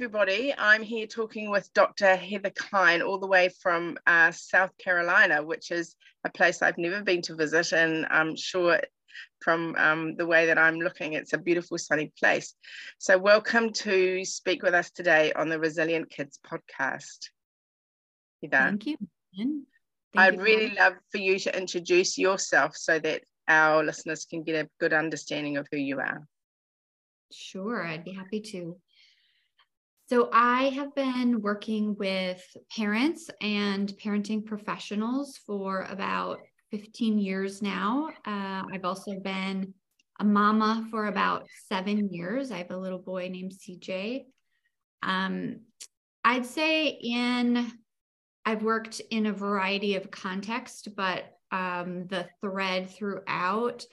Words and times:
everybody. 0.00 0.54
I'm 0.56 0.82
here 0.82 1.06
talking 1.06 1.50
with 1.50 1.70
Dr. 1.74 2.16
Heather 2.16 2.52
Cline, 2.56 3.02
all 3.02 3.18
the 3.18 3.26
way 3.26 3.50
from 3.60 3.98
uh, 4.06 4.30
South 4.30 4.70
Carolina, 4.78 5.42
which 5.42 5.70
is 5.70 5.94
a 6.24 6.30
place 6.30 6.62
I've 6.62 6.78
never 6.78 7.02
been 7.02 7.20
to 7.20 7.34
visit, 7.34 7.74
and 7.74 8.06
I'm 8.08 8.34
sure 8.34 8.80
from 9.42 9.74
um, 9.76 10.16
the 10.16 10.24
way 10.24 10.46
that 10.46 10.56
I'm 10.56 10.76
looking, 10.76 11.12
it's 11.12 11.34
a 11.34 11.38
beautiful 11.38 11.76
sunny 11.76 12.10
place. 12.18 12.54
So, 12.96 13.18
welcome 13.18 13.74
to 13.74 14.24
speak 14.24 14.62
with 14.62 14.72
us 14.72 14.90
today 14.90 15.34
on 15.34 15.50
the 15.50 15.60
Resilient 15.60 16.08
Kids 16.08 16.38
podcast. 16.50 17.28
Heather. 18.42 18.56
Thank 18.56 18.86
you. 18.86 18.96
Thank 19.36 19.66
I'd 20.16 20.34
you 20.36 20.40
really 20.40 20.70
love 20.70 20.94
for 21.12 21.18
you 21.18 21.38
to 21.40 21.54
introduce 21.54 22.16
yourself 22.16 22.74
so 22.74 22.98
that 23.00 23.20
our 23.48 23.84
listeners 23.84 24.24
can 24.24 24.44
get 24.44 24.64
a 24.64 24.70
good 24.80 24.94
understanding 24.94 25.58
of 25.58 25.68
who 25.70 25.76
you 25.76 25.98
are. 25.98 26.26
Sure, 27.30 27.86
I'd 27.86 28.04
be 28.04 28.12
happy 28.12 28.40
to. 28.40 28.76
So, 30.10 30.28
I 30.32 30.70
have 30.70 30.92
been 30.96 31.40
working 31.40 31.94
with 31.94 32.42
parents 32.76 33.30
and 33.40 33.88
parenting 33.90 34.44
professionals 34.44 35.38
for 35.46 35.82
about 35.82 36.40
15 36.72 37.20
years 37.20 37.62
now. 37.62 38.08
Uh, 38.26 38.64
I've 38.72 38.84
also 38.84 39.20
been 39.20 39.72
a 40.18 40.24
mama 40.24 40.88
for 40.90 41.06
about 41.06 41.46
seven 41.68 42.12
years. 42.12 42.50
I 42.50 42.56
have 42.56 42.72
a 42.72 42.76
little 42.76 42.98
boy 42.98 43.28
named 43.28 43.52
CJ. 43.52 44.24
Um, 45.04 45.60
I'd 46.24 46.44
say 46.44 46.88
in 46.88 47.70
I've 48.44 48.64
worked 48.64 49.00
in 49.12 49.26
a 49.26 49.32
variety 49.32 49.94
of 49.94 50.10
contexts, 50.10 50.88
but 50.88 51.22
um, 51.52 52.08
the 52.08 52.26
thread 52.40 52.90
throughout 52.90 53.86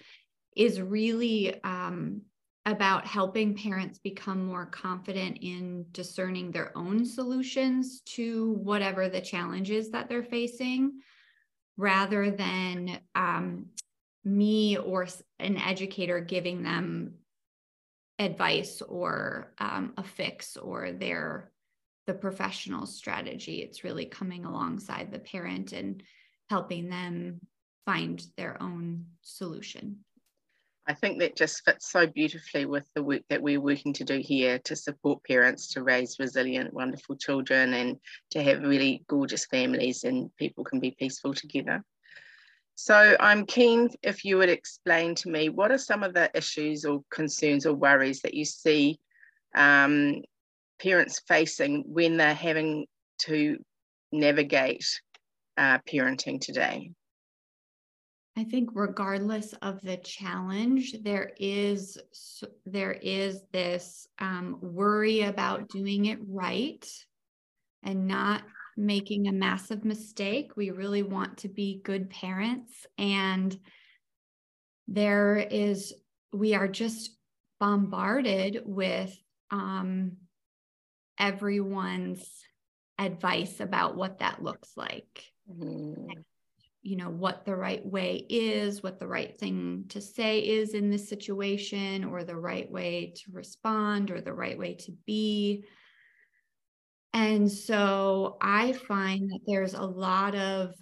is 0.55 0.81
really 0.81 1.63
um, 1.63 2.23
about 2.67 3.07
helping 3.07 3.55
parents 3.55 3.97
become 3.97 4.45
more 4.45 4.65
confident 4.65 5.37
in 5.41 5.85
discerning 5.93 6.51
their 6.51 6.77
own 6.77 7.05
solutions 7.05 8.01
to 8.01 8.51
whatever 8.61 9.07
the 9.07 9.21
challenges 9.21 9.89
that 9.91 10.09
they're 10.09 10.21
facing 10.21 10.99
rather 11.77 12.29
than 12.29 12.99
um, 13.15 13.67
me 14.25 14.77
or 14.77 15.07
an 15.39 15.55
educator 15.55 16.19
giving 16.19 16.61
them 16.61 17.13
advice 18.19 18.81
or 18.81 19.53
um, 19.59 19.93
a 19.95 20.03
fix 20.03 20.57
or 20.57 20.91
their 20.91 21.53
the 22.05 22.13
professional 22.13 22.85
strategy. 22.85 23.61
It's 23.61 23.85
really 23.85 24.05
coming 24.05 24.43
alongside 24.43 25.11
the 25.11 25.19
parent 25.19 25.71
and 25.71 26.03
helping 26.49 26.89
them 26.89 27.39
find 27.85 28.21
their 28.35 28.61
own 28.61 29.05
solution 29.21 29.99
I 30.89 30.93
think 30.93 31.19
that 31.19 31.35
just 31.35 31.65
fits 31.65 31.91
so 31.91 32.07
beautifully 32.07 32.65
with 32.65 32.87
the 32.95 33.03
work 33.03 33.23
that 33.29 33.41
we're 33.41 33.59
working 33.59 33.91
to 33.93 34.05
do 34.05 34.19
here 34.19 34.57
to 34.59 34.75
support 34.75 35.21
parents 35.25 35.67
to 35.73 35.83
raise 35.83 36.15
resilient, 36.17 36.73
wonderful 36.73 37.17
children 37.17 37.73
and 37.73 37.97
to 38.31 38.41
have 38.41 38.61
really 38.61 39.03
gorgeous 39.09 39.45
families 39.45 40.05
and 40.05 40.33
people 40.37 40.63
can 40.63 40.79
be 40.79 40.95
peaceful 40.97 41.33
together. 41.33 41.83
So 42.75 43.17
I'm 43.19 43.45
keen 43.45 43.89
if 44.01 44.23
you 44.23 44.37
would 44.37 44.49
explain 44.49 45.13
to 45.15 45.29
me 45.29 45.49
what 45.49 45.71
are 45.71 45.77
some 45.77 46.03
of 46.03 46.13
the 46.13 46.31
issues 46.33 46.85
or 46.85 47.03
concerns 47.11 47.65
or 47.65 47.73
worries 47.73 48.21
that 48.21 48.33
you 48.33 48.45
see 48.45 48.97
um, 49.55 50.21
parents 50.79 51.21
facing 51.27 51.83
when 51.85 52.15
they're 52.15 52.33
having 52.33 52.85
to 53.23 53.57
navigate 54.13 54.85
uh, 55.57 55.79
parenting 55.79 56.39
today? 56.39 56.91
I 58.37 58.43
think 58.43 58.69
regardless 58.75 59.53
of 59.63 59.81
the 59.81 59.97
challenge, 59.97 60.93
there 61.01 61.31
is 61.39 61.97
there 62.67 62.91
is 62.93 63.41
this 63.51 64.07
um, 64.19 64.59
worry 64.61 65.21
about 65.21 65.69
doing 65.69 66.05
it 66.05 66.19
right 66.21 66.87
and 67.81 68.05
not 68.07 68.43
making 68.77 69.27
a 69.27 69.31
massive 69.31 69.83
mistake. 69.83 70.51
We 70.55 70.69
really 70.69 71.01
want 71.01 71.37
to 71.39 71.49
be 71.49 71.81
good 71.83 72.11
parents, 72.11 72.85
and 72.99 73.57
there 74.87 75.37
is 75.37 75.95
we 76.31 76.53
are 76.53 76.67
just 76.67 77.17
bombarded 77.59 78.61
with 78.65 79.17
um, 79.49 80.11
everyone's 81.17 82.23
advice 82.99 83.59
about 83.61 83.95
what 83.95 84.19
that 84.19 84.43
looks 84.43 84.73
like. 84.77 85.23
Mm 85.51 86.23
you 86.87 86.95
know 86.95 87.09
what 87.09 87.43
the 87.43 87.53
right 87.53 87.85
way 87.85 88.25
is 88.29 88.81
what 88.81 88.97
the 88.97 89.07
right 89.07 89.37
thing 89.37 89.83
to 89.89 89.99
say 89.99 90.39
is 90.39 90.73
in 90.73 90.89
this 90.89 91.09
situation 91.09 92.05
or 92.05 92.23
the 92.23 92.37
right 92.37 92.71
way 92.71 93.13
to 93.13 93.31
respond 93.33 94.09
or 94.09 94.21
the 94.21 94.31
right 94.31 94.57
way 94.57 94.73
to 94.73 94.93
be. 95.05 95.65
And 97.13 97.51
so 97.51 98.37
i 98.39 98.71
find 98.71 99.29
that 99.29 99.41
there's 99.45 99.73
a 99.73 99.81
lot 99.83 100.33
of 100.35 100.75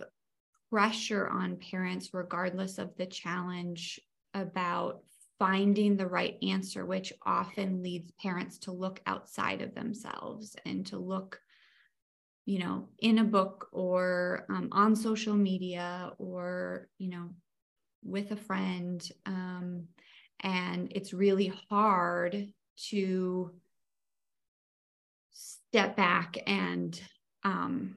pressure 0.70 1.28
on 1.28 1.58
parents 1.58 2.12
regardless 2.14 2.78
of 2.78 2.96
the 2.98 3.08
challenge 3.08 4.00
about 4.36 5.02
finding 5.40 5.98
the 5.98 6.08
right 6.08 6.38
answer 6.44 6.86
which 6.86 7.14
often 7.26 7.82
leads 7.82 8.12
parents 8.22 8.60
to 8.60 8.72
look 8.72 9.02
outside 9.08 9.62
of 9.62 9.74
themselves 9.74 10.56
and 10.66 10.86
to 10.86 11.00
look 11.00 11.40
you 12.46 12.60
know 12.60 12.88
in 13.00 13.20
a 13.20 13.24
book 13.24 13.68
or 13.72 14.46
um, 14.50 14.70
on 14.72 14.96
social 14.96 15.34
media 15.34 16.12
or 16.20 16.88
you 16.98 17.10
know 17.10 17.30
with 18.04 18.32
a 18.32 18.36
friend 18.36 19.10
um, 19.26 19.86
and 20.42 20.92
it's 20.96 21.14
really 21.14 21.52
hard 21.70 22.48
to 22.78 23.52
step 25.32 25.96
back 25.96 26.38
and 26.46 27.02
um, 27.44 27.96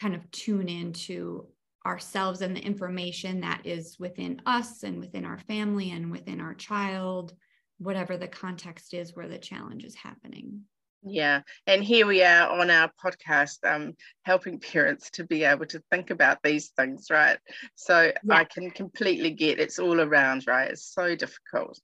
kind 0.00 0.14
of 0.14 0.30
tune 0.30 0.68
into 0.68 1.46
ourselves 1.86 2.40
and 2.40 2.56
the 2.56 2.64
information 2.64 3.40
that 3.40 3.60
is 3.64 3.96
within 3.98 4.40
us 4.46 4.84
and 4.84 4.98
within 5.00 5.24
our 5.24 5.38
family 5.40 5.90
and 5.90 6.10
within 6.10 6.40
our 6.40 6.54
child 6.54 7.34
whatever 7.78 8.16
the 8.16 8.28
context 8.28 8.94
is 8.94 9.14
where 9.14 9.28
the 9.28 9.38
challenge 9.38 9.84
is 9.84 9.94
happening 9.94 10.62
yeah, 11.02 11.42
and 11.66 11.82
here 11.82 12.06
we 12.06 12.22
are 12.22 12.48
on 12.48 12.70
our 12.70 12.90
podcast, 13.02 13.58
um, 13.64 13.94
helping 14.22 14.60
parents 14.60 15.10
to 15.12 15.24
be 15.24 15.44
able 15.44 15.66
to 15.66 15.82
think 15.90 16.10
about 16.10 16.38
these 16.42 16.68
things, 16.76 17.08
right? 17.10 17.38
So 17.74 18.12
yeah. 18.24 18.34
I 18.34 18.44
can 18.44 18.70
completely 18.70 19.30
get 19.30 19.58
it's 19.58 19.78
all 19.78 20.00
around, 20.00 20.44
right? 20.46 20.70
It's 20.70 20.92
so 20.92 21.16
difficult. 21.16 21.80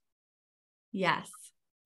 Yes, 0.91 1.29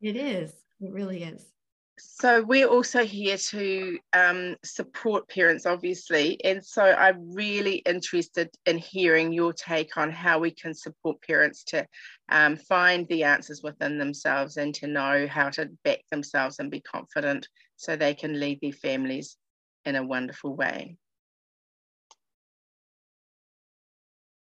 it 0.01 0.15
is. 0.15 0.51
It 0.79 0.91
really 0.91 1.23
is. 1.23 1.52
So 1.99 2.41
we're 2.41 2.67
also 2.67 3.05
here 3.05 3.37
to 3.37 3.99
um, 4.13 4.55
support 4.63 5.27
parents, 5.27 5.67
obviously, 5.67 6.43
and 6.43 6.65
so 6.65 6.83
I'm 6.83 7.33
really 7.33 7.75
interested 7.85 8.49
in 8.65 8.79
hearing 8.79 9.31
your 9.31 9.53
take 9.53 9.95
on 9.95 10.09
how 10.09 10.39
we 10.39 10.49
can 10.49 10.73
support 10.73 11.21
parents 11.21 11.63
to 11.65 11.85
um, 12.29 12.57
find 12.57 13.07
the 13.07 13.23
answers 13.23 13.61
within 13.61 13.99
themselves 13.99 14.57
and 14.57 14.73
to 14.75 14.87
know 14.87 15.27
how 15.27 15.49
to 15.51 15.69
back 15.83 15.99
themselves 16.09 16.57
and 16.57 16.71
be 16.71 16.81
confident 16.81 17.47
so 17.75 17.95
they 17.95 18.15
can 18.15 18.39
lead 18.39 18.59
their 18.61 18.71
families 18.71 19.37
in 19.85 19.95
a 19.95 20.05
wonderful 20.05 20.55
way. 20.55 20.97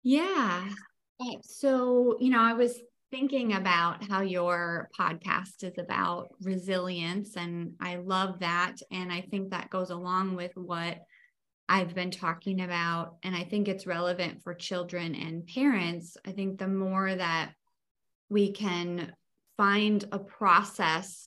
Yeah. 0.03 0.69
So, 1.43 2.17
you 2.21 2.31
know, 2.31 2.41
I 2.41 2.55
was 2.55 2.79
thinking 3.17 3.55
about 3.55 4.05
how 4.05 4.21
your 4.21 4.91
podcast 4.99 5.65
is 5.65 5.79
about 5.79 6.29
resilience, 6.43 7.35
and 7.37 7.73
I 7.81 7.97
love 7.97 8.41
that. 8.41 8.77
And 8.91 9.11
I 9.11 9.23
think 9.23 9.51
that 9.51 9.71
goes 9.71 9.89
along 9.89 10.37
with 10.37 10.53
what 10.55 10.99
I've 11.67 11.95
been 11.95 12.11
talking 12.11 12.61
about. 12.61 13.17
And 13.23 13.35
I 13.35 13.45
think 13.45 13.69
it's 13.69 13.87
relevant 13.87 14.43
for 14.43 14.53
children 14.53 15.15
and 15.15 15.47
parents. 15.47 16.19
I 16.27 16.33
think 16.33 16.59
the 16.59 16.69
more 16.69 17.15
that 17.15 17.53
we 18.29 18.53
can 18.53 19.15
find 19.57 20.05
a 20.13 20.19
process 20.19 21.27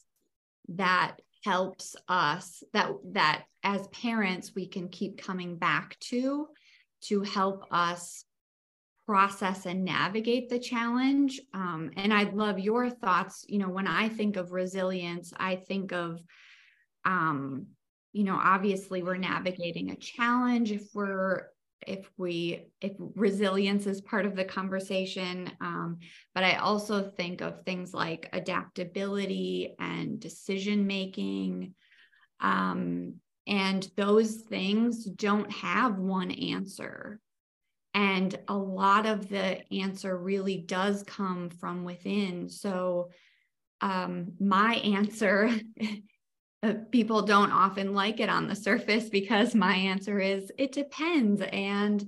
that 0.67 1.15
helps 1.43 1.95
us 2.07 2.61
that 2.73 2.91
that 3.13 3.45
as 3.63 3.87
parents 3.87 4.53
we 4.53 4.67
can 4.67 4.89
keep 4.89 5.19
coming 5.19 5.57
back 5.57 5.97
to 6.01 6.45
to 7.01 7.21
help 7.21 7.65
us 7.71 8.25
process 9.09 9.65
and 9.65 9.83
navigate 9.83 10.49
the 10.49 10.59
challenge. 10.59 11.41
Um, 11.55 11.89
and 11.97 12.13
I'd 12.13 12.35
love 12.35 12.59
your 12.59 12.91
thoughts. 12.91 13.43
You 13.47 13.57
know, 13.57 13.69
when 13.69 13.87
I 13.87 14.07
think 14.07 14.37
of 14.37 14.51
resilience, 14.51 15.33
I 15.35 15.55
think 15.55 15.91
of, 15.91 16.21
um, 17.05 17.65
you 18.13 18.23
know, 18.23 18.39
obviously 18.39 19.01
we're 19.01 19.17
navigating 19.17 19.89
a 19.89 19.95
challenge 19.95 20.71
if 20.71 20.83
we're 20.93 21.47
if 21.87 22.07
we 22.17 22.67
if 22.81 22.91
resilience 23.15 23.87
is 23.87 23.99
part 23.99 24.27
of 24.27 24.35
the 24.35 24.43
conversation 24.43 25.49
um, 25.61 25.97
but 26.35 26.43
i 26.43 26.55
also 26.55 27.09
think 27.09 27.39
of 27.39 27.63
things 27.63 27.93
like 27.93 28.27
adaptability 28.33 29.75
and 29.79 30.19
decision 30.19 30.85
making 30.87 31.73
um, 32.41 33.13
and 33.47 33.89
those 33.95 34.41
things 34.49 35.05
don't 35.05 35.49
have 35.53 35.97
one 35.97 36.31
answer 36.31 37.21
and 37.99 38.39
a 38.47 38.55
lot 38.55 39.05
of 39.05 39.27
the 39.27 39.61
answer 39.73 40.17
really 40.17 40.55
does 40.55 41.03
come 41.03 41.49
from 41.49 41.83
within. 41.83 42.47
So, 42.47 43.09
um, 43.81 44.31
my 44.39 44.75
answer 44.75 45.51
uh, 46.63 46.73
people 46.91 47.23
don't 47.23 47.51
often 47.51 47.93
like 47.93 48.21
it 48.21 48.29
on 48.29 48.47
the 48.47 48.55
surface 48.55 49.09
because 49.09 49.53
my 49.53 49.75
answer 49.75 50.17
is 50.17 50.49
it 50.57 50.71
depends 50.71 51.41
and 51.41 52.05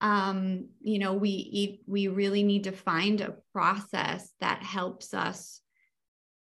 um, 0.00 0.68
you 0.80 0.98
know 0.98 1.12
we 1.12 1.28
eat, 1.28 1.82
we 1.86 2.08
really 2.08 2.42
need 2.42 2.64
to 2.64 2.72
find 2.72 3.20
a 3.20 3.36
process 3.52 4.32
that 4.40 4.62
helps 4.62 5.12
us 5.12 5.60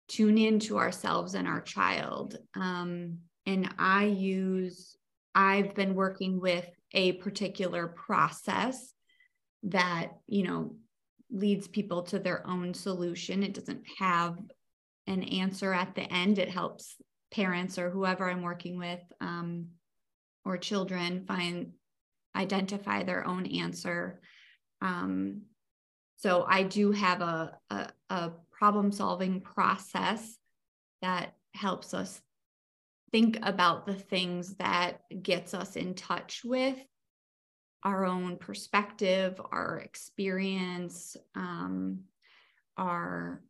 tune 0.07 0.37
into 0.37 0.77
ourselves 0.77 1.33
and 1.33 1.45
our 1.47 1.61
child 1.61 2.37
um, 2.55 3.17
and 3.45 3.69
i 3.77 4.05
use 4.05 4.97
i've 5.37 5.73
been 5.75 5.95
working 5.95 6.41
with 6.41 6.67
a 6.93 7.13
particular 7.13 7.87
process 7.87 8.93
that 9.63 10.09
you 10.27 10.43
know 10.43 10.75
leads 11.29 11.67
people 11.67 12.03
to 12.03 12.19
their 12.19 12.47
own 12.47 12.73
solution. 12.73 13.43
It 13.43 13.53
doesn't 13.53 13.83
have 13.99 14.37
an 15.07 15.23
answer 15.23 15.73
at 15.73 15.93
the 15.93 16.01
end. 16.01 16.39
It 16.39 16.49
helps 16.49 16.95
parents 17.29 17.77
or 17.77 17.89
whoever 17.89 18.29
i'm 18.29 18.41
working 18.41 18.77
with 18.77 19.01
um, 19.19 19.67
or 20.45 20.57
children 20.57 21.25
find 21.27 21.73
identify 22.35 23.03
their 23.03 23.27
own 23.27 23.45
answer. 23.47 24.21
Um, 24.81 25.41
so 26.15 26.45
i 26.47 26.63
do 26.63 26.91
have 26.91 27.21
a, 27.21 27.57
a, 27.69 27.89
a 28.09 28.31
problem 28.51 28.91
solving 28.93 29.41
process 29.41 30.37
that 31.01 31.33
helps 31.53 31.93
us 31.93 32.21
think 33.11 33.39
about 33.41 33.85
the 33.85 33.93
things 33.95 34.55
that 34.55 35.01
gets 35.23 35.53
us 35.53 35.75
in 35.75 35.93
touch 35.93 36.41
with 36.43 36.77
our 37.83 38.05
own 38.05 38.37
perspective 38.37 39.39
our 39.51 39.79
experience 39.79 41.15
um, 41.35 41.99
our 42.77 43.41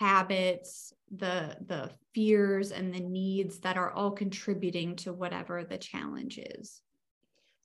habits 0.00 0.92
the 1.16 1.56
the 1.66 1.90
fears 2.14 2.72
and 2.72 2.92
the 2.92 3.00
needs 3.00 3.58
that 3.60 3.76
are 3.76 3.92
all 3.92 4.10
contributing 4.10 4.96
to 4.96 5.12
whatever 5.12 5.64
the 5.64 5.78
challenge 5.78 6.38
is. 6.38 6.80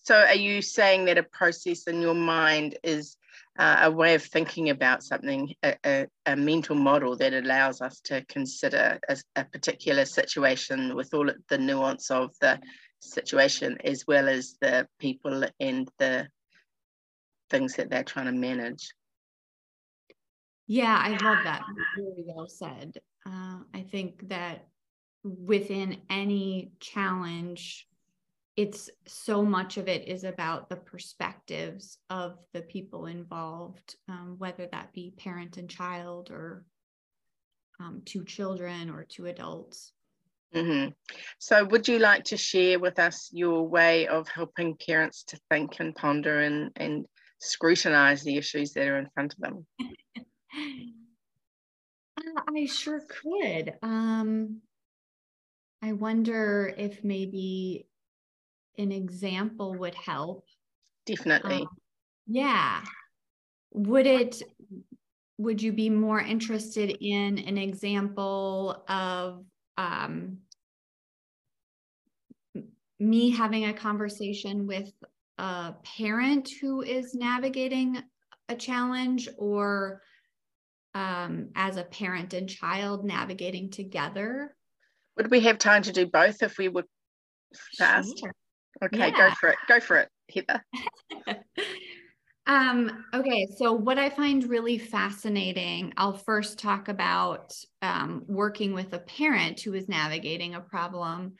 So 0.04 0.15
are 0.15 0.36
you 0.36 0.62
saying 0.62 1.06
that 1.06 1.18
a 1.18 1.24
process 1.24 1.83
in 1.83 2.01
your 2.01 2.13
mind 2.15 2.77
is 2.83 3.18
uh, 3.57 3.80
a 3.83 3.92
way 3.92 4.16
of 4.16 4.24
thinking 4.24 4.69
about 4.69 5.04
something 5.04 5.54
a, 5.63 5.75
a, 5.86 6.07
a, 6.25 6.36
mental 6.36 6.75
model 6.75 7.16
that 7.18 7.33
allows 7.33 7.81
us 7.81 8.00
to 8.01 8.24
consider 8.25 9.00
a, 9.10 9.18
a 9.36 9.45
particular 9.45 10.06
situation 10.06 10.95
with 10.95 11.13
all 11.13 11.30
the 11.50 11.57
nuance 11.57 12.12
of 12.12 12.31
the 12.42 12.60
situation 13.00 13.78
as 13.83 14.06
well 14.07 14.30
as 14.30 14.56
the 14.62 14.88
people 15.00 15.44
and 15.60 15.89
the 15.98 16.28
things 17.50 17.75
that 17.75 17.89
they're 17.89 18.04
trying 18.04 18.28
to 18.28 18.31
manage 18.31 18.94
yeah, 20.72 20.98
I 20.98 21.10
love 21.10 21.44
that. 21.44 21.63
Very 21.98 22.24
well 22.25 22.48
said. 22.48 22.94
Uh, 23.25 23.57
I 23.74 23.81
think 23.92 24.30
that 24.30 24.69
within 25.22 25.98
any 26.10 26.72
challenge, 26.80 27.89
it's 28.57 28.89
so 29.07 29.44
much 29.44 29.77
of 29.77 29.88
it 29.88 30.07
is 30.07 30.24
about 30.24 30.69
the 30.69 30.75
perspectives 30.75 31.98
of 32.09 32.38
the 32.53 32.62
people 32.62 33.06
involved, 33.06 33.95
um, 34.09 34.36
whether 34.38 34.68
that 34.71 34.94
be 34.94 35.13
parent 35.18 35.57
and 35.57 35.69
child 35.69 36.30
or 36.31 36.65
um, 37.80 38.01
two 38.06 38.24
children 38.25 38.89
or 38.89 39.06
two 39.06 39.27
adults. 39.27 39.94
Mm-hmm. 40.53 40.89
So, 41.39 41.63
would 41.63 41.88
you 41.88 42.00
like 42.00 42.25
to 42.25 42.38
share 42.38 42.77
with 42.77 43.00
us 43.00 43.30
your 43.31 43.65
way 43.68 44.07
of 44.07 44.27
helping 44.27 44.75
parents 44.75 45.24
to 45.25 45.39
think 45.50 45.80
and 45.80 45.95
ponder 45.95 46.42
and, 46.42 46.71
and 46.75 47.06
scrutinize 47.39 48.24
the 48.24 48.36
issues 48.36 48.74
that 48.74 48.88
are 48.88 48.97
in 48.97 49.07
front 49.13 49.33
of 49.33 49.39
them? 49.39 49.65
Uh, 52.18 52.42
I 52.56 52.65
sure 52.65 53.01
could. 53.01 53.74
Um, 53.81 54.62
I 55.81 55.94
wonder 55.94 56.71
if 56.77 57.04
maybe 57.04 57.88
an 58.77 58.91
example 58.91 59.75
would 59.75 59.95
help. 59.95 60.45
Definitely. 61.06 61.62
Um, 61.62 61.68
yeah. 62.27 62.81
Would 63.73 64.07
it, 64.07 64.41
would 65.38 65.62
you 65.62 65.71
be 65.71 65.89
more 65.89 66.19
interested 66.19 66.97
in 67.01 67.39
an 67.39 67.57
example 67.57 68.83
of 68.88 69.44
um, 69.77 70.39
me 73.00 73.31
having 73.31 73.65
a 73.65 73.73
conversation 73.73 74.68
with 74.68 74.91
a 75.38 75.73
parent 75.97 76.50
who 76.62 76.81
is 76.81 77.15
navigating 77.15 77.97
a 78.50 78.56
challenge 78.56 79.27
or 79.38 80.01
um, 80.94 81.50
as 81.56 81.77
a 81.77 81.83
parent 81.83 82.33
and 82.33 82.50
child 82.50 83.06
navigating 83.06 83.69
together. 83.69 84.56
Would 85.18 85.31
we 85.31 85.41
have 85.41 85.57
time 85.57 85.83
to 85.83 85.91
do 85.91 86.06
both 86.06 86.44
if 86.44 86.57
we 86.57 86.68
would 86.68 86.85
fast? 87.77 88.19
Sure. 88.19 88.33
Okay, 88.83 89.09
yeah. 89.09 89.29
go 89.29 89.35
for 89.39 89.50
it. 89.50 89.57
Go 89.68 89.79
for 89.79 89.97
it, 89.97 90.09
Heather. 90.33 90.63
um, 92.47 93.06
okay, 93.13 93.47
so 93.57 93.73
what 93.73 93.97
I 93.97 94.09
find 94.09 94.44
really 94.44 94.77
fascinating, 94.77 95.94
I'll 95.97 96.18
first 96.18 96.57
talk 96.59 96.88
about 96.88 97.53
um, 97.81 98.23
working 98.27 98.73
with 98.73 98.94
a 98.94 99.00
parent 99.00 99.62
who 99.62 99.73
is 99.73 99.88
navigating 99.88 100.56
a 100.56 100.62
problem. 100.62 101.35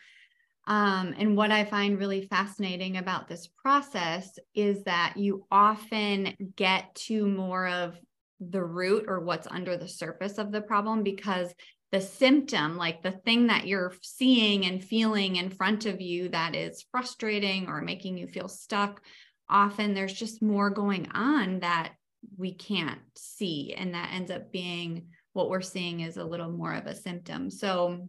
Um, 0.68 1.16
and 1.18 1.36
what 1.36 1.51
I 1.51 1.66
find 1.66 1.98
really 1.98 2.28
fascinating 2.28 2.98
about 2.98 3.28
this 3.28 3.48
process 3.48 4.38
is 4.54 4.83
that 4.83 5.16
you 5.18 5.45
often 5.51 6.36
get 6.56 6.94
to 7.07 7.25
more 7.25 7.68
of 7.68 7.98
the 8.39 8.63
root 8.63 9.06
or 9.07 9.19
what's 9.19 9.48
under 9.48 9.78
the 9.78 9.88
surface 9.88 10.38
of 10.38 10.51
the 10.51 10.62
problem 10.62 11.04
because 11.04 11.54
the 11.92 12.02
symptom, 12.02 12.78
like 12.78 13.04
the 13.04 13.12
thing 13.12 13.48
that 13.48 13.68
you're 13.68 13.94
seeing 14.02 14.66
and 14.66 14.84
feeling 14.84 15.36
in 15.36 15.50
front 15.50 15.86
of 15.86 16.00
you 16.00 16.30
that 16.30 16.56
is 16.56 16.86
frustrating 16.92 17.68
or 17.68 17.82
making 17.82 18.18
you 18.18 18.28
feel 18.28 18.48
stuck, 18.48 19.02
often 19.50 19.94
there's 19.94 20.14
just 20.14 20.42
more 20.42 20.70
going 20.70 21.10
on 21.12 21.60
that 21.60 21.94
we 22.38 22.54
can't 22.54 23.02
see. 23.16 23.74
And 23.76 23.94
that 23.94 24.12
ends 24.14 24.32
up 24.32 24.52
being 24.52 25.08
what 25.34 25.50
we're 25.50 25.62
seeing 25.62 26.02
is 26.02 26.18
a 26.18 26.24
little 26.24 26.52
more 26.52 26.74
of 26.74 26.86
a 26.86 26.95
symptom. 26.95 27.50
So 27.50 28.07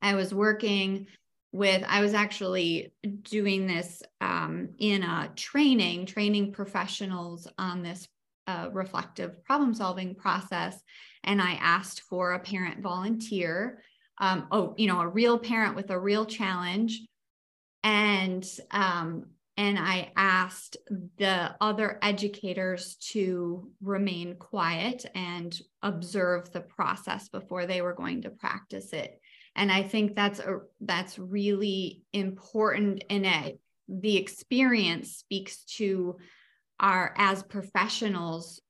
I 0.00 0.14
was 0.14 0.32
working 0.32 1.06
with, 1.50 1.82
I 1.88 2.02
was 2.02 2.14
actually 2.14 2.92
doing 3.22 3.66
this 3.66 4.02
um, 4.20 4.70
in 4.78 5.02
a 5.02 5.30
training, 5.34 6.06
training 6.06 6.52
professionals 6.52 7.48
on 7.58 7.82
this 7.82 8.06
a 8.48 8.70
reflective 8.70 9.44
problem 9.44 9.74
solving 9.74 10.14
process. 10.14 10.80
And 11.22 11.40
I 11.40 11.52
asked 11.60 12.00
for 12.02 12.32
a 12.32 12.40
parent 12.40 12.80
volunteer, 12.80 13.82
um, 14.18 14.48
oh, 14.50 14.74
you 14.76 14.88
know, 14.88 15.00
a 15.00 15.06
real 15.08 15.38
parent 15.38 15.76
with 15.76 15.90
a 15.90 15.98
real 15.98 16.26
challenge. 16.26 17.00
And 17.84 18.44
um, 18.72 19.26
and 19.56 19.76
I 19.76 20.12
asked 20.16 20.76
the 21.18 21.54
other 21.60 21.98
educators 22.00 22.94
to 23.10 23.68
remain 23.82 24.36
quiet 24.36 25.04
and 25.16 25.56
observe 25.82 26.52
the 26.52 26.60
process 26.60 27.28
before 27.28 27.66
they 27.66 27.82
were 27.82 27.94
going 27.94 28.22
to 28.22 28.30
practice 28.30 28.92
it. 28.92 29.20
And 29.56 29.70
I 29.70 29.82
think 29.82 30.14
that's 30.14 30.38
a 30.38 30.60
that's 30.80 31.18
really 31.18 32.02
important 32.12 33.04
in 33.08 33.24
it 33.24 33.60
the 33.88 34.16
experience 34.16 35.16
speaks 35.16 35.64
to 35.64 36.18
our 36.80 37.14
as 37.16 37.42
professionals 37.42 38.60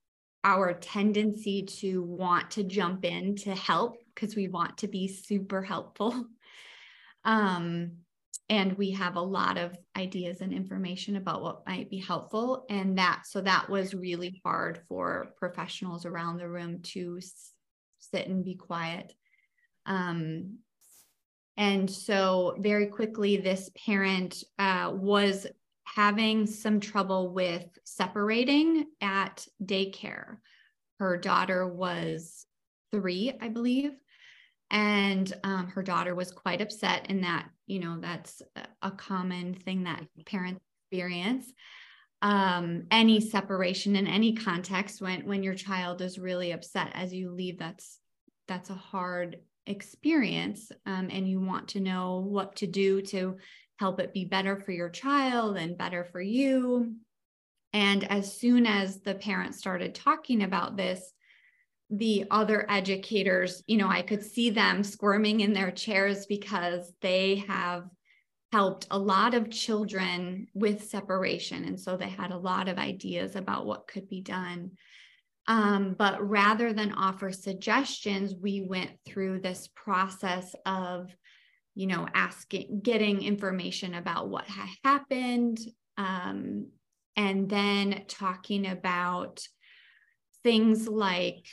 our 0.45 0.73
tendency 0.73 1.63
to 1.63 2.03
want 2.03 2.51
to 2.53 2.63
jump 2.63 3.05
in 3.05 3.35
to 3.37 3.55
help 3.55 3.97
because 4.15 4.37
we 4.37 4.49
want 4.49 4.79
to 4.79 4.89
be 4.89 5.09
super 5.09 5.63
helpful. 5.63 6.27
Um, 7.25 7.99
and 8.49 8.79
we 8.79 8.93
have 8.93 9.17
a 9.17 9.21
lot 9.21 9.59
of 9.59 9.77
ideas 9.97 10.41
and 10.41 10.53
information 10.53 11.17
about 11.17 11.43
what 11.43 11.67
might 11.67 11.91
be 11.91 11.99
helpful 11.99 12.65
and 12.71 12.97
that 12.97 13.25
so 13.27 13.43
that 13.43 13.69
was 13.69 13.93
really 13.93 14.41
hard 14.45 14.81
for 14.89 15.29
professionals 15.37 16.07
around 16.07 16.39
the 16.39 16.49
room 16.49 16.81
to 16.83 17.17
s- 17.19 17.53
sit 17.99 18.29
and 18.29 18.45
be 18.45 18.55
quiet. 18.55 19.13
Um, 19.85 20.61
and 21.59 21.91
so 21.91 22.57
very 22.59 22.87
quickly 22.87 23.37
this 23.37 23.69
parent 23.85 24.43
uh, 24.59 24.93
was 24.95 25.47
having 25.95 26.47
some 26.47 26.81
trouble 26.81 27.33
with 27.33 27.67
separating 27.85 28.87
at 29.01 29.47
daycare. 29.63 30.39
Her 30.99 31.17
daughter 31.17 31.67
was 31.67 32.47
three, 32.93 33.33
I 33.41 33.49
believe. 33.49 33.93
And 34.71 35.33
um, 35.45 35.69
her 35.69 35.83
daughter 35.83 36.15
was 36.15 36.31
quite 36.31 36.61
upset, 36.61 37.07
and 37.09 37.25
that, 37.25 37.49
you 37.67 37.79
know, 37.79 37.99
that's 38.01 38.43
a 38.83 38.91
common 38.91 39.55
thing 39.55 39.85
that 39.85 40.05
parents 40.27 40.61
experience. 40.91 41.51
Um, 42.21 42.85
any 42.91 43.21
separation 43.21 43.97
in 43.97 44.07
any 44.07 44.35
context 44.35 45.01
when 45.01 45.25
when 45.27 45.43
your 45.43 45.55
child 45.55 46.03
is 46.03 46.19
really 46.19 46.53
upset 46.53 46.91
as 46.93 47.15
you 47.15 47.31
leave, 47.31 47.59
that's 47.59 47.99
that's 48.47 48.69
a 48.69 48.75
hard 48.75 49.39
experience 49.67 50.73
um, 50.87 51.09
and 51.11 51.29
you 51.29 51.41
want 51.41 51.69
to 51.69 51.81
know 51.81 52.25
what 52.27 52.57
to 52.57 52.67
do 52.67 53.01
to 53.03 53.37
help 53.79 54.01
it 54.01 54.13
be 54.13 54.25
better 54.25 54.57
for 54.57 54.73
your 54.73 54.91
child 54.91 55.57
and 55.57 55.79
better 55.79 56.05
for 56.05 56.21
you. 56.21 56.95
And 57.73 58.05
as 58.11 58.37
soon 58.37 58.67
as 58.67 59.01
the 59.01 59.15
parents 59.15 59.59
started 59.59 59.95
talking 59.95 60.43
about 60.43 60.77
this, 60.77 61.13
the 61.91 62.27
other 62.31 62.67
educators, 62.71 63.63
you 63.67 63.77
know, 63.77 63.89
I 63.89 64.03
could 64.03 64.23
see 64.23 64.51
them 64.51 64.83
squirming 64.83 65.41
in 65.41 65.53
their 65.53 65.71
chairs 65.71 66.27
because 66.27 66.93
they 67.01 67.45
have 67.49 67.85
helped 68.53 68.87
a 68.91 68.99
lot 68.99 69.35
of 69.35 69.51
children 69.51 70.49
with 70.55 70.89
separation. 70.89 71.65
And 71.65 71.79
so 71.79 71.97
they 71.97 72.09
had 72.09 72.31
a 72.31 72.39
lot 72.39 72.69
of 72.69 72.79
ideas 72.79 73.37
about 73.37 73.67
what 73.67 73.87
could 73.87 74.09
be 74.09 74.23
done. 74.23 74.73
Um, 75.47 75.95
but 75.99 76.27
rather 76.27 76.73
than 76.73 76.93
offer 76.93 77.33
suggestions, 77.33 78.35
we 78.35 78.61
went 78.61 78.91
through 79.07 79.41
this 79.41 79.69
process 79.75 80.55
of, 80.67 81.15
you 81.79 81.87
know, 81.87 82.09
asking, 82.13 82.81
getting 82.83 83.23
information 83.23 83.95
about 83.95 84.29
what 84.29 84.47
had 84.47 84.69
happened, 84.85 85.61
um, 85.97 86.67
and 87.15 87.49
then 87.49 88.03
talking 88.09 88.67
about 88.67 89.41
things 90.43 90.89
like 90.89 91.47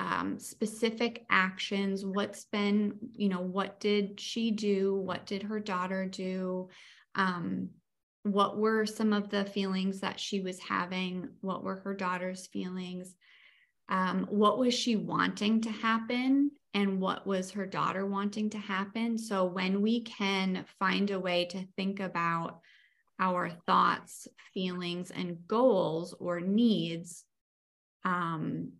um, 0.00 0.38
specific 0.38 1.26
actions 1.30 2.06
what's 2.06 2.46
been 2.46 2.94
you 3.12 3.28
know 3.28 3.42
what 3.42 3.80
did 3.80 4.18
she 4.18 4.50
do? 4.50 4.94
What 4.94 5.26
did 5.26 5.42
her 5.42 5.60
daughter 5.60 6.06
do? 6.06 6.70
Um, 7.14 7.68
what 8.22 8.56
were 8.56 8.86
some 8.86 9.12
of 9.12 9.28
the 9.28 9.44
feelings 9.44 10.00
that 10.00 10.18
she 10.18 10.40
was 10.40 10.58
having? 10.58 11.28
What 11.42 11.62
were 11.62 11.80
her 11.84 11.92
daughter's 11.92 12.46
feelings? 12.46 13.14
Um, 13.90 14.26
what 14.30 14.56
was 14.58 14.72
she 14.72 14.96
wanting 14.96 15.60
to 15.62 15.70
happen 15.70 16.50
and 16.74 17.00
what 17.00 17.26
was 17.26 17.52
her 17.52 17.66
daughter 17.66 18.04
wanting 18.04 18.50
to 18.50 18.58
happen. 18.58 19.16
So 19.16 19.44
when 19.44 19.80
we 19.80 20.02
can 20.02 20.64
find 20.78 21.10
a 21.10 21.20
way 21.20 21.46
to 21.46 21.66
think 21.76 22.00
about 22.00 22.60
our 23.20 23.48
thoughts 23.48 24.26
feelings 24.52 25.12
and 25.12 25.38
goals 25.46 26.14
or 26.18 26.40
needs 26.40 27.24
um, 28.04 28.72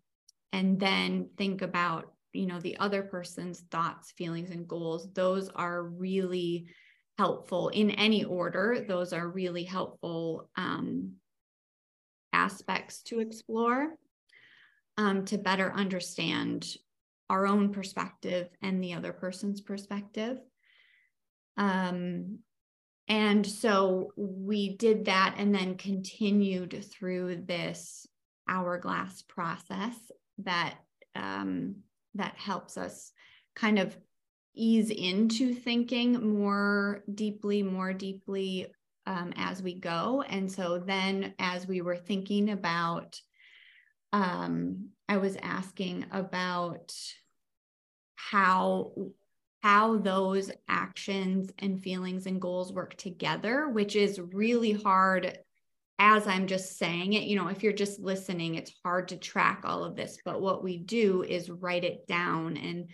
and 0.53 0.79
then 0.79 1.31
think 1.39 1.63
about 1.63 2.13
you 2.33 2.47
know 2.47 2.59
the 2.59 2.77
other 2.79 3.05
person's 3.05 3.61
thoughts 3.71 4.11
feelings 4.19 4.51
and 4.51 4.67
goals 4.67 5.09
those 5.15 5.49
are 5.51 5.85
really 5.85 6.67
helpful 7.19 7.69
in 7.69 7.91
any 7.93 8.25
order. 8.25 8.85
Those 8.87 9.13
are 9.13 9.29
really 9.29 9.65
helpful 9.65 10.51
um, 10.57 11.15
aspects 12.33 13.03
to 13.05 13.21
explore 13.21 13.95
um, 14.97 15.25
to 15.27 15.39
better 15.39 15.73
understand 15.73 16.67
our 17.35 17.47
own 17.47 17.73
perspective 17.73 18.49
and 18.63 18.83
the 18.83 18.95
other 18.95 19.13
person's 19.13 19.61
perspective 19.61 20.39
um, 21.57 22.39
and 23.09 23.47
so 23.47 24.13
we 24.17 24.77
did 24.77 25.05
that 25.05 25.35
and 25.37 25.55
then 25.55 25.77
continued 25.77 26.85
through 26.91 27.43
this 27.47 28.07
hourglass 28.49 29.23
process 29.23 29.95
that 30.39 30.75
um, 31.15 31.77
that 32.15 32.35
helps 32.37 32.77
us 32.77 33.13
kind 33.55 33.79
of 33.79 33.97
ease 34.55 34.91
into 34.91 35.53
thinking 35.55 36.39
more 36.39 37.03
deeply, 37.13 37.63
more 37.63 37.93
deeply 37.93 38.69
um, 39.07 39.33
as 39.37 39.63
we 39.63 39.75
go. 39.75 40.25
And 40.29 40.51
so 40.51 40.79
then, 40.79 41.35
as 41.39 41.67
we 41.67 41.83
were 41.83 41.97
thinking 41.97 42.51
about, 42.51 43.21
um, 44.13 44.91
I 45.09 45.19
was 45.19 45.37
asking 45.43 46.07
about 46.11 46.95
how 48.35 48.93
how 49.63 49.97
those 49.97 50.51
actions 50.69 51.51
and 51.61 51.81
feelings 51.81 52.27
and 52.27 52.41
goals 52.41 52.73
work 52.73 52.95
together, 52.97 53.69
which 53.69 53.97
is 53.97 54.21
really 54.21 54.73
hard 54.73 55.39
as 56.01 56.27
I'm 56.27 56.49
just 56.49 56.77
saying 56.77 57.13
it, 57.13 57.23
you 57.23 57.37
know, 57.37 57.47
if 57.47 57.63
you're 57.63 57.73
just 57.73 58.01
listening, 58.01 58.57
it's 58.57 58.75
hard 58.85 59.09
to 59.09 59.17
track 59.17 59.63
all 59.65 59.85
of 59.85 59.95
this. 59.95 60.19
But 60.25 60.43
what 60.43 60.65
we 60.65 60.77
do 60.77 61.23
is 61.23 61.49
write 61.49 61.85
it 61.85 62.07
down. 62.09 62.57
And 62.57 62.91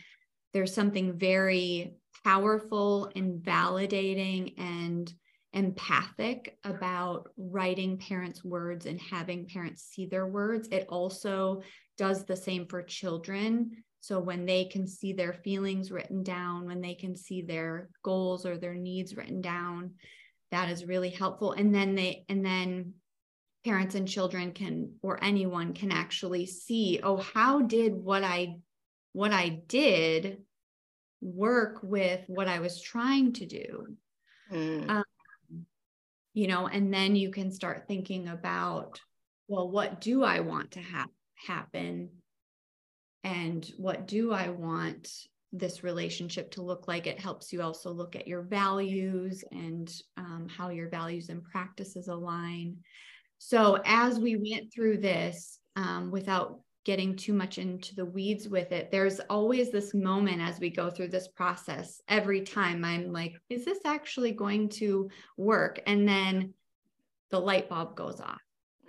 there's 0.53 0.75
something 0.75 1.19
very 1.19 1.95
powerful 2.23 3.11
and 3.17 3.41
validating 3.41 4.55
and 4.59 5.13
empathic 5.55 6.59
about 6.63 7.31
writing 7.39 7.97
parents' 7.97 8.45
words 8.45 8.85
and 8.85 9.01
having 9.01 9.47
parents 9.47 9.83
see 9.85 10.05
their 10.05 10.27
words. 10.27 10.69
It 10.71 10.87
also 10.91 11.63
does 11.97 12.25
the 12.25 12.37
same 12.37 12.67
for 12.67 12.83
children. 12.83 13.83
So 14.01 14.19
when 14.19 14.47
they 14.47 14.65
can 14.65 14.87
see 14.87 15.13
their 15.13 15.33
feelings 15.33 15.93
written 15.93 16.23
down, 16.23 16.67
when 16.67 16.81
they 16.81 16.95
can 16.95 17.17
see 17.17 17.43
their 17.43 17.91
goals 18.03 18.47
or 18.47 18.57
their 18.57 18.75
needs 18.75 19.15
written 19.17 19.41
down, 19.43 19.95
that 20.51 20.71
is 20.71 20.87
really 20.87 21.11
helpful. 21.11 21.53
And 21.53 21.75
then 21.75 21.95
they 21.95 22.25
and 22.29 22.45
then 22.45 22.95
parents 23.65 23.95
and 23.95 24.09
children 24.09 24.53
can 24.53 24.95
or 25.03 25.23
anyone 25.23 25.75
can 25.75 25.93
actually 25.93 26.47
see 26.47 27.01
oh 27.03 27.19
how 27.19 27.61
did 27.61 27.93
what 27.93 28.25
i 28.25 28.57
what 29.13 29.33
i 29.33 29.49
did 29.49 30.39
work 31.21 31.81
with 31.83 32.23
what 32.27 32.49
i 32.49 32.61
was 32.61 32.81
trying 32.81 33.33
to 33.35 33.47
do? 33.47 33.87
Mm. 34.51 34.91
um, 34.91 35.05
you 36.33 36.49
know 36.49 36.67
and 36.67 36.93
then 36.93 37.15
you 37.15 37.31
can 37.31 37.53
start 37.53 37.85
thinking 37.87 38.29
about 38.29 39.01
well 39.47 39.71
what 39.71 40.01
do 40.01 40.25
i 40.25 40.41
want 40.41 40.73
to 40.73 40.81
have 40.81 41.09
happen 41.35 42.11
and 43.25 43.71
what 43.77 44.07
do 44.07 44.33
i 44.33 44.49
want 44.49 45.09
this 45.53 45.83
relationship 45.83 46.51
to 46.53 46.63
look 46.63 46.87
like. 46.87 47.07
It 47.07 47.21
helps 47.21 47.53
you 47.53 47.63
also 47.63 47.91
look 47.91 48.15
at 48.15 48.29
your 48.29 48.43
values 48.43 49.45
and 49.51 49.93
um, 50.17 50.47
how 50.49 50.69
your 50.69 50.89
values 50.89 51.29
and 51.29 51.43
practices 51.43 52.09
align. 52.09 52.77
So, 53.39 53.81
as 53.85 54.19
we 54.19 54.37
went 54.37 54.73
through 54.73 54.99
this, 54.99 55.59
um, 55.77 56.11
without 56.11 56.61
getting 56.85 57.17
too 57.17 57.33
much 57.33 57.59
into 57.59 57.95
the 57.95 58.05
weeds 58.05 58.49
with 58.49 58.73
it, 58.73 58.91
there's 58.91 59.21
always 59.29 59.71
this 59.71 59.93
moment 59.93 60.41
as 60.41 60.61
we 60.61 60.71
go 60.71 60.91
through 60.91 61.09
this 61.09 61.29
process. 61.29 62.01
Every 62.09 62.43
time 62.43 62.85
I'm 62.85 63.13
like, 63.13 63.35
is 63.49 63.65
this 63.65 63.81
actually 63.85 64.33
going 64.33 64.69
to 64.71 65.11
work? 65.37 65.81
And 65.87 66.09
then 66.09 66.55
the 67.31 67.41
light 67.41 67.69
bulb 67.69 67.97
goes 67.97 68.21
off. 68.21 68.41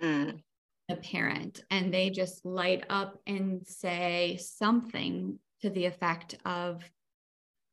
Mm. 0.02 0.40
The 0.88 0.96
parent, 0.96 1.62
and 1.70 1.94
they 1.94 2.10
just 2.10 2.44
light 2.44 2.84
up 2.90 3.20
and 3.26 3.66
say 3.66 4.38
something 4.40 5.38
to 5.62 5.70
the 5.70 5.86
effect 5.86 6.36
of, 6.44 6.82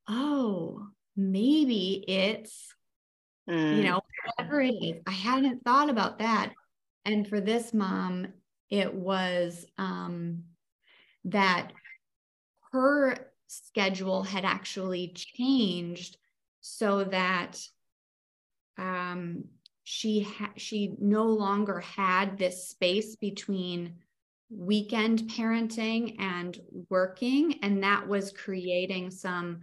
oh, 0.08 0.88
maybe 1.18 2.04
it's, 2.08 2.74
mm. 3.50 3.78
you 3.78 3.84
know, 3.84 4.02
whatever 4.38 4.62
it 4.62 4.74
is. 4.74 5.02
I 5.08 5.12
hadn't 5.12 5.66
thought 5.66 5.90
about 5.90 6.20
that. 6.20 6.54
And 7.04 7.28
for 7.28 7.42
this 7.42 7.74
mom, 7.74 8.28
it 8.70 8.94
was 8.94 9.66
um, 9.78 10.44
that 11.26 11.74
her 12.72 13.18
schedule 13.48 14.24
had 14.24 14.46
actually 14.46 15.14
changed 15.16 16.18
so 16.62 17.04
that 17.06 17.60
um, 18.78 19.46
she 19.92 20.20
ha- 20.20 20.54
she 20.56 20.94
no 21.00 21.24
longer 21.24 21.80
had 21.80 22.38
this 22.38 22.70
space 22.70 23.16
between 23.16 23.96
weekend 24.52 25.24
parenting 25.32 26.16
and 26.20 26.60
working 26.92 27.56
and 27.64 27.82
that 27.82 28.08
was 28.08 28.32
creating 28.32 29.10
some 29.10 29.62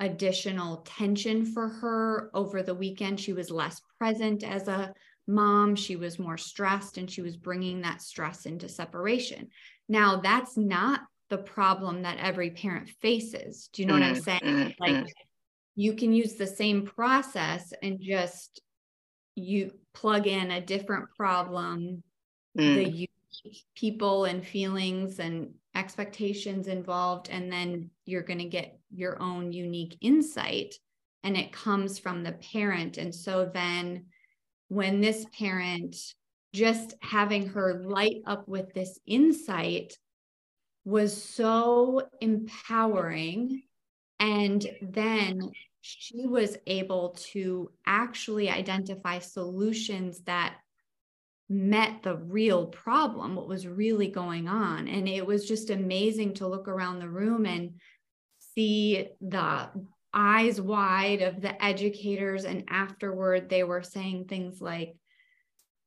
additional 0.00 0.78
tension 0.78 1.46
for 1.46 1.68
her 1.68 2.32
over 2.34 2.64
the 2.64 2.74
weekend. 2.74 3.20
She 3.20 3.32
was 3.32 3.48
less 3.48 3.80
present 3.96 4.42
as 4.42 4.66
a 4.66 4.92
mom. 5.28 5.76
She 5.76 5.94
was 5.94 6.18
more 6.18 6.36
stressed 6.36 6.98
and 6.98 7.08
she 7.08 7.22
was 7.22 7.36
bringing 7.36 7.82
that 7.82 8.02
stress 8.02 8.46
into 8.46 8.68
separation. 8.68 9.50
Now 9.88 10.16
that's 10.20 10.56
not 10.56 11.02
the 11.28 11.38
problem 11.38 12.02
that 12.02 12.18
every 12.18 12.50
parent 12.50 12.88
faces. 13.00 13.70
Do 13.72 13.82
you 13.82 13.86
know 13.86 13.94
mm, 13.94 14.00
what 14.00 14.08
i'm 14.08 14.16
mm, 14.16 14.24
saying? 14.24 14.42
mm, 14.42 14.74
like 14.80 14.94
mm. 14.96 15.08
you 15.76 15.92
can 15.92 16.12
use 16.12 16.34
the 16.34 16.48
same 16.48 16.86
process 16.86 17.72
and 17.84 18.00
just 18.00 18.60
you 19.40 19.72
plug 19.94 20.26
in 20.26 20.50
a 20.50 20.60
different 20.60 21.06
problem 21.16 22.02
mm. 22.58 22.74
the 22.74 22.88
unique 22.88 23.10
people 23.74 24.24
and 24.24 24.46
feelings 24.46 25.18
and 25.18 25.52
expectations 25.74 26.66
involved 26.66 27.28
and 27.30 27.50
then 27.52 27.90
you're 28.04 28.22
going 28.22 28.38
to 28.38 28.44
get 28.44 28.78
your 28.92 29.20
own 29.22 29.52
unique 29.52 29.96
insight 30.00 30.74
and 31.22 31.36
it 31.36 31.52
comes 31.52 31.98
from 31.98 32.22
the 32.22 32.32
parent 32.32 32.98
and 32.98 33.14
so 33.14 33.48
then 33.52 34.04
when 34.68 35.00
this 35.00 35.26
parent 35.38 35.96
just 36.52 36.94
having 37.02 37.46
her 37.46 37.82
light 37.84 38.22
up 38.26 38.48
with 38.48 38.72
this 38.74 38.98
insight 39.06 39.96
was 40.84 41.22
so 41.22 42.08
empowering 42.20 43.62
and 44.18 44.66
then 44.82 45.50
she 45.80 46.26
was 46.26 46.56
able 46.66 47.16
to 47.32 47.70
actually 47.86 48.50
identify 48.50 49.18
solutions 49.18 50.20
that 50.22 50.56
met 51.48 52.02
the 52.02 52.16
real 52.16 52.66
problem, 52.66 53.34
what 53.34 53.48
was 53.48 53.66
really 53.66 54.08
going 54.08 54.48
on. 54.48 54.86
And 54.88 55.08
it 55.08 55.26
was 55.26 55.48
just 55.48 55.70
amazing 55.70 56.34
to 56.34 56.46
look 56.46 56.68
around 56.68 57.00
the 57.00 57.08
room 57.08 57.44
and 57.44 57.80
see 58.54 59.08
the 59.20 59.68
eyes 60.12 60.60
wide 60.60 61.22
of 61.22 61.40
the 61.40 61.62
educators. 61.62 62.44
And 62.44 62.64
afterward, 62.68 63.48
they 63.48 63.64
were 63.64 63.82
saying 63.82 64.26
things 64.26 64.60
like, 64.60 64.94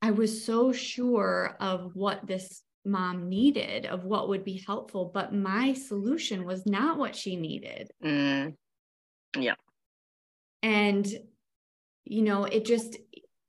I 0.02 0.12
was 0.12 0.44
so 0.44 0.74
sure 0.74 1.56
of 1.62 1.96
what 1.96 2.28
this 2.28 2.62
mom 2.86 3.30
needed 3.30 3.86
of 3.86 4.04
what 4.04 4.28
would 4.28 4.44
be 4.44 4.62
helpful 4.68 5.10
but 5.14 5.34
my 5.34 5.74
solution 5.74 6.46
was 6.46 6.66
not 6.66 6.98
what 6.98 7.16
she 7.16 7.36
needed 7.36 7.90
mm. 8.04 8.54
yeah 9.38 9.56
and 10.64 11.06
you 12.06 12.24
know 12.24 12.46
it 12.46 12.66
just 12.66 12.98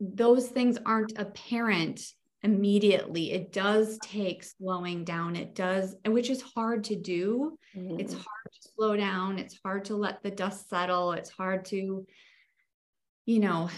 those 0.00 0.48
things 0.48 0.76
aren't 0.84 1.18
apparent 1.18 2.02
immediately. 2.42 3.32
It 3.32 3.52
does 3.52 3.98
take 4.02 4.44
slowing 4.44 5.04
down. 5.04 5.34
It 5.34 5.54
does 5.54 5.96
which 6.04 6.28
is 6.28 6.42
hard 6.42 6.84
to 6.84 6.96
do. 6.96 7.56
Mm. 7.74 7.98
it's 7.98 8.12
hard 8.12 8.26
to 8.52 8.68
slow 8.76 8.96
down. 8.96 9.38
It's 9.38 9.58
hard 9.64 9.86
to 9.86 9.96
let 9.96 10.22
the 10.22 10.30
dust 10.30 10.68
settle. 10.68 11.12
It's 11.12 11.30
hard 11.30 11.64
to 11.66 12.06
you 13.24 13.40
know 13.40 13.70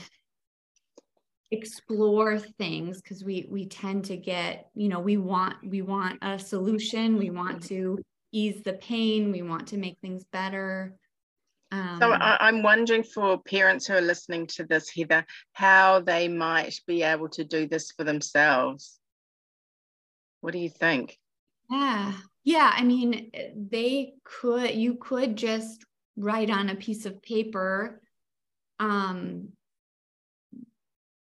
explore 1.52 2.40
things 2.40 3.00
because 3.00 3.23
we 3.23 3.47
we 3.49 3.69
tend 3.69 4.07
to 4.07 4.16
get 4.16 4.69
you 4.75 4.88
know 4.88 4.99
we 4.99 5.16
want 5.16 5.57
we 5.64 5.83
want 5.83 6.19
a 6.23 6.38
solution. 6.38 7.19
We 7.19 7.31
want 7.31 7.62
to 7.64 7.99
ease 8.33 8.62
the 8.64 8.73
pain. 8.73 9.31
We 9.31 9.43
want 9.43 9.69
to 9.69 9.76
make 9.76 9.99
things 10.00 10.25
better 10.33 10.97
um, 11.73 11.99
so 12.00 12.12
I, 12.12 12.49
am 12.49 12.62
wondering 12.62 13.02
for 13.02 13.38
parents 13.42 13.87
who 13.87 13.94
are 13.94 14.00
listening 14.00 14.46
to 14.49 14.64
this 14.64 14.88
heather 14.88 15.26
how 15.52 16.00
they 16.00 16.28
might 16.28 16.80
be 16.87 17.02
able 17.02 17.28
to 17.30 17.44
do 17.44 17.66
this 17.66 17.90
for 17.90 18.04
themselves. 18.04 18.99
What 20.40 20.52
do 20.52 20.58
you 20.58 20.70
think? 20.70 21.18
Yeah 21.68 22.12
yeah 22.46 22.73
i 22.75 22.82
mean 22.85 23.30
they 23.70 24.14
could 24.25 24.70
you 24.75 24.94
could 24.94 25.37
just 25.37 25.85
write 26.16 26.49
on 26.49 26.70
a 26.70 26.76
piece 26.76 27.04
of 27.04 27.20
paper 27.20 28.00
um 28.78 29.49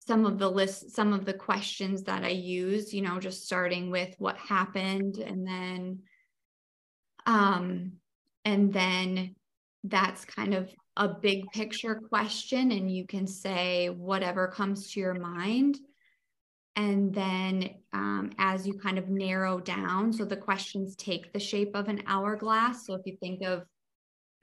some 0.06 0.24
of 0.24 0.38
the 0.38 0.48
list 0.48 0.92
some 0.92 1.12
of 1.12 1.24
the 1.24 1.34
questions 1.34 2.04
that 2.04 2.22
i 2.22 2.28
use 2.28 2.94
you 2.94 3.02
know 3.02 3.18
just 3.18 3.44
starting 3.44 3.90
with 3.90 4.14
what 4.18 4.38
happened 4.38 5.18
and 5.18 5.46
then 5.46 5.98
um 7.26 7.92
and 8.44 8.72
then 8.72 9.34
that's 9.88 10.24
kind 10.24 10.54
of 10.54 10.70
a 10.96 11.08
big 11.08 11.44
picture 11.52 11.94
question 12.08 12.72
and 12.72 12.90
you 12.90 13.06
can 13.06 13.26
say 13.26 13.88
whatever 13.88 14.48
comes 14.48 14.90
to 14.92 15.00
your 15.00 15.14
mind. 15.14 15.78
And 16.74 17.14
then 17.14 17.70
um, 17.92 18.32
as 18.38 18.66
you 18.66 18.74
kind 18.74 18.98
of 18.98 19.08
narrow 19.08 19.60
down 19.60 20.12
so 20.12 20.24
the 20.24 20.36
questions 20.36 20.96
take 20.96 21.32
the 21.32 21.38
shape 21.38 21.74
of 21.74 21.88
an 21.88 22.02
hourglass. 22.06 22.86
So 22.86 22.94
if 22.94 23.02
you 23.06 23.16
think 23.16 23.42
of 23.42 23.64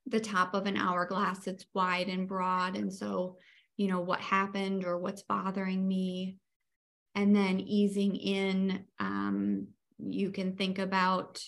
the 0.05 0.19
top 0.19 0.53
of 0.53 0.65
an 0.65 0.77
hourglass 0.77 1.47
it's 1.47 1.65
wide 1.73 2.07
and 2.09 2.27
broad. 2.27 2.75
And 2.75 2.93
so 2.93 3.37
you 3.77 3.87
know, 3.87 4.01
what 4.01 4.19
happened 4.19 4.85
or 4.85 4.97
what's 4.97 5.23
bothering 5.23 5.87
me. 5.87 6.37
And 7.15 7.35
then 7.35 7.59
easing 7.59 8.15
in, 8.15 8.85
um, 8.99 9.67
you 9.99 10.31
can 10.31 10.55
think 10.55 10.79
about 10.79 11.43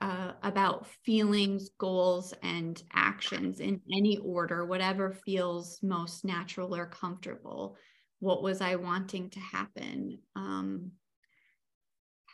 uh, 0.00 0.32
about 0.42 0.86
feelings, 1.04 1.70
goals, 1.78 2.34
and 2.42 2.82
actions 2.92 3.60
in 3.60 3.80
any 3.92 4.18
order, 4.18 4.66
whatever 4.66 5.12
feels 5.24 5.78
most 5.82 6.24
natural 6.24 6.74
or 6.74 6.86
comfortable. 6.86 7.76
What 8.20 8.42
was 8.42 8.60
I 8.60 8.76
wanting 8.76 9.30
to 9.30 9.40
happen? 9.40 10.18
Um, 10.36 10.92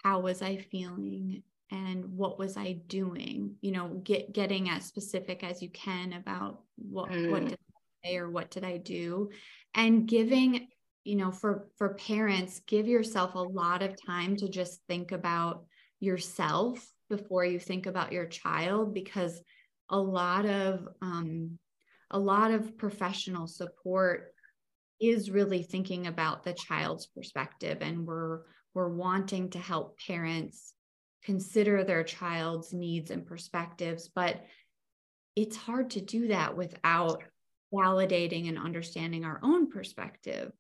how 0.02 0.20
was 0.20 0.42
I 0.42 0.56
feeling? 0.56 1.42
And 1.70 2.16
what 2.16 2.38
was 2.38 2.56
I 2.56 2.80
doing? 2.86 3.54
You 3.60 3.72
know, 3.72 4.00
get 4.02 4.32
getting 4.32 4.68
as 4.68 4.86
specific 4.86 5.44
as 5.44 5.62
you 5.62 5.70
can 5.70 6.14
about 6.14 6.62
what 6.76 7.10
mm. 7.10 7.30
what 7.30 7.44
did 7.44 7.52
I 7.52 8.08
say 8.08 8.16
or 8.16 8.28
what 8.30 8.50
did 8.50 8.64
I 8.64 8.78
do? 8.78 9.30
And 9.75 10.08
giving, 10.08 10.66
you 11.04 11.14
know, 11.14 11.30
for 11.30 11.68
for 11.76 11.94
parents, 11.94 12.60
give 12.66 12.88
yourself 12.88 13.36
a 13.36 13.38
lot 13.38 13.82
of 13.82 13.94
time 14.04 14.36
to 14.36 14.49
just 14.49 14.80
think 14.88 15.12
about 15.12 15.64
yourself 16.00 16.84
before 17.10 17.44
you 17.44 17.58
think 17.58 17.84
about 17.84 18.12
your 18.12 18.25
child 18.25 18.94
because 18.94 19.42
a 19.90 19.99
lot 19.99 20.46
of 20.46 20.88
um, 21.02 21.58
a 22.10 22.18
lot 22.18 22.52
of 22.52 22.78
professional 22.78 23.46
support 23.46 24.32
is 25.00 25.30
really 25.30 25.62
thinking 25.62 26.06
about 26.06 26.42
the 26.42 26.54
child's 26.54 27.06
perspective 27.06 27.78
and 27.82 28.06
we're 28.06 28.40
we're 28.73 28.88
wanting 28.88 29.50
to 29.50 29.58
help 29.58 29.99
parents 30.06 30.73
consider 31.23 31.84
their 31.84 32.04
child's 32.04 32.73
needs 32.73 33.10
and 33.10 33.26
perspectives 33.26 34.08
but 34.14 34.42
it's 35.36 35.56
hard 35.56 35.90
to 35.90 36.00
do 36.00 36.28
that 36.28 36.56
without 36.56 37.23
validating 37.73 38.49
and 38.49 38.58
understanding 38.58 39.25
our 39.25 39.40
own 39.42 39.70
perspective. 39.70 40.52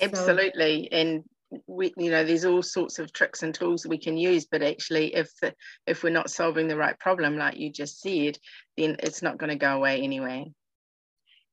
Absolutely. 0.00 0.88
So, 0.90 0.98
and 0.98 1.24
we 1.66 1.92
you 1.96 2.10
know 2.10 2.24
there's 2.24 2.44
all 2.44 2.62
sorts 2.62 2.98
of 2.98 3.12
tricks 3.12 3.42
and 3.42 3.54
tools 3.54 3.86
we 3.86 3.98
can 3.98 4.16
use 4.16 4.46
but 4.46 4.62
actually 4.62 5.14
if 5.14 5.30
the, 5.40 5.54
if 5.86 6.02
we're 6.02 6.10
not 6.10 6.30
solving 6.30 6.68
the 6.68 6.76
right 6.76 6.98
problem 6.98 7.36
like 7.36 7.56
you 7.56 7.70
just 7.70 8.00
said 8.00 8.36
then 8.76 8.96
it's 9.00 9.22
not 9.22 9.38
going 9.38 9.50
to 9.50 9.56
go 9.56 9.76
away 9.76 10.00
anyway 10.00 10.50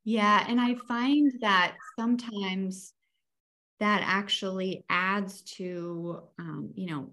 yeah 0.03 0.45
and 0.47 0.59
i 0.59 0.75
find 0.87 1.31
that 1.41 1.75
sometimes 1.99 2.93
that 3.79 4.03
actually 4.05 4.85
adds 4.89 5.41
to 5.41 6.21
um, 6.39 6.71
you 6.75 6.87
know 6.87 7.09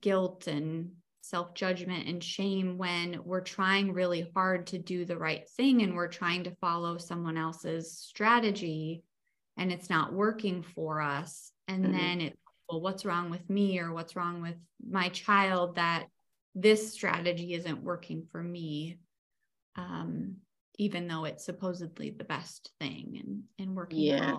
guilt 0.00 0.46
and 0.46 0.90
self 1.22 1.54
judgment 1.54 2.06
and 2.08 2.22
shame 2.22 2.78
when 2.78 3.20
we're 3.24 3.40
trying 3.40 3.92
really 3.92 4.30
hard 4.34 4.68
to 4.68 4.78
do 4.78 5.04
the 5.04 5.16
right 5.16 5.48
thing 5.50 5.82
and 5.82 5.94
we're 5.94 6.06
trying 6.08 6.44
to 6.44 6.54
follow 6.60 6.98
someone 6.98 7.36
else's 7.36 7.98
strategy 7.98 9.02
and 9.56 9.72
it's 9.72 9.90
not 9.90 10.12
working 10.12 10.62
for 10.62 11.00
us. 11.00 11.50
And 11.68 11.84
mm-hmm. 11.84 11.96
then 11.96 12.20
it's, 12.20 12.36
well, 12.68 12.80
what's 12.80 13.04
wrong 13.04 13.30
with 13.30 13.48
me 13.48 13.78
or 13.78 13.92
what's 13.92 14.16
wrong 14.16 14.42
with 14.42 14.56
my 14.88 15.08
child 15.10 15.76
that 15.76 16.06
this 16.54 16.92
strategy 16.92 17.54
isn't 17.54 17.82
working 17.82 18.26
for 18.30 18.42
me? 18.42 18.98
Um, 19.76 20.36
even 20.78 21.08
though 21.08 21.24
it's 21.24 21.44
supposedly 21.44 22.10
the 22.10 22.24
best 22.24 22.70
thing 22.80 23.18
and, 23.22 23.42
and 23.58 23.74
working 23.74 23.98
yeah 23.98 24.36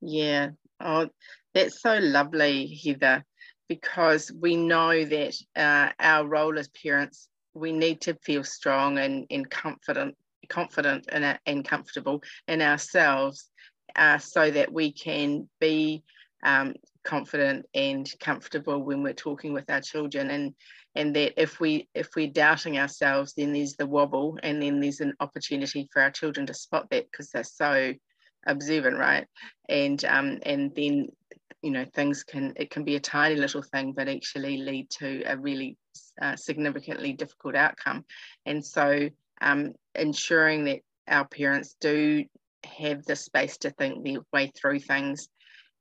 yeah 0.00 0.48
oh 0.80 1.06
that's 1.52 1.82
so 1.82 1.98
lovely 1.98 2.80
heather 2.82 3.22
because 3.68 4.30
we 4.32 4.56
know 4.56 5.04
that 5.04 5.34
uh, 5.56 5.90
our 5.98 6.26
role 6.26 6.58
as 6.58 6.68
parents, 6.68 7.28
we 7.54 7.72
need 7.72 8.00
to 8.02 8.14
feel 8.22 8.44
strong 8.44 8.98
and, 8.98 9.26
and 9.30 9.48
confident, 9.50 10.14
confident 10.48 11.06
and, 11.10 11.38
and 11.46 11.64
comfortable 11.66 12.22
in 12.46 12.62
ourselves 12.62 13.50
uh, 13.96 14.18
so 14.18 14.50
that 14.50 14.72
we 14.72 14.92
can 14.92 15.48
be 15.60 16.02
um, 16.42 16.74
confident 17.04 17.66
and 17.74 18.10
comfortable 18.20 18.82
when 18.82 19.02
we're 19.02 19.12
talking 19.12 19.52
with 19.52 19.70
our 19.70 19.80
children. 19.80 20.30
And 20.30 20.54
and 20.94 21.14
that 21.14 21.40
if 21.40 21.60
we 21.60 21.88
if 21.94 22.08
we're 22.16 22.30
doubting 22.30 22.78
ourselves 22.78 23.34
then 23.34 23.52
there's 23.52 23.74
the 23.74 23.86
wobble 23.86 24.38
and 24.42 24.62
then 24.62 24.80
there's 24.80 25.00
an 25.00 25.12
opportunity 25.20 25.88
for 25.92 26.00
our 26.00 26.10
children 26.10 26.46
to 26.46 26.54
spot 26.54 26.88
that 26.90 27.04
because 27.10 27.30
they're 27.30 27.44
so 27.44 27.92
observant 28.46 28.98
right? 28.98 29.26
And 29.68 30.02
um 30.04 30.38
and 30.44 30.74
then 30.74 31.08
you 31.62 31.70
know 31.70 31.84
things 31.94 32.24
can 32.24 32.54
it 32.56 32.70
can 32.70 32.84
be 32.84 32.96
a 32.96 33.00
tiny 33.00 33.36
little 33.36 33.62
thing 33.62 33.92
but 33.92 34.08
actually 34.08 34.56
lead 34.58 34.88
to 34.90 35.22
a 35.26 35.36
really 35.36 35.76
uh, 36.20 36.36
significantly 36.36 37.12
difficult 37.12 37.54
outcome. 37.54 38.04
And 38.44 38.64
so 38.64 39.08
um, 39.40 39.72
ensuring 39.94 40.64
that 40.64 40.80
our 41.08 41.26
parents 41.26 41.76
do 41.80 42.24
have 42.64 43.04
the 43.04 43.16
space 43.16 43.58
to 43.58 43.70
think 43.70 44.04
their 44.04 44.20
way 44.32 44.52
through 44.56 44.80
things 44.80 45.28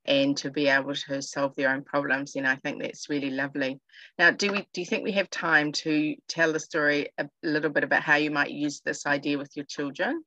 and 0.08 0.38
to 0.38 0.52
be 0.52 0.68
able 0.68 0.94
to 0.94 1.22
solve 1.22 1.56
their 1.56 1.72
own 1.72 1.84
problems 1.84 2.36
and 2.36 2.48
i 2.48 2.56
think 2.58 2.82
that's 2.82 3.10
really 3.10 3.32
lovely. 3.32 3.80
Now 4.20 4.32
do 4.32 4.52
we 4.52 4.68
do 4.74 4.82
you 4.82 4.86
think 4.86 5.04
we 5.04 5.14
have 5.14 5.30
time 5.30 5.72
to 5.84 6.16
tell 6.28 6.54
the 6.54 6.60
story 6.60 7.10
a 7.18 7.28
little 7.44 7.72
bit 7.72 7.84
about 7.84 8.04
how 8.04 8.16
you 8.16 8.32
might 8.32 8.52
use 8.52 8.82
this 8.82 9.06
idea 9.06 9.38
with 9.38 9.52
your 9.56 9.66
children? 9.66 10.24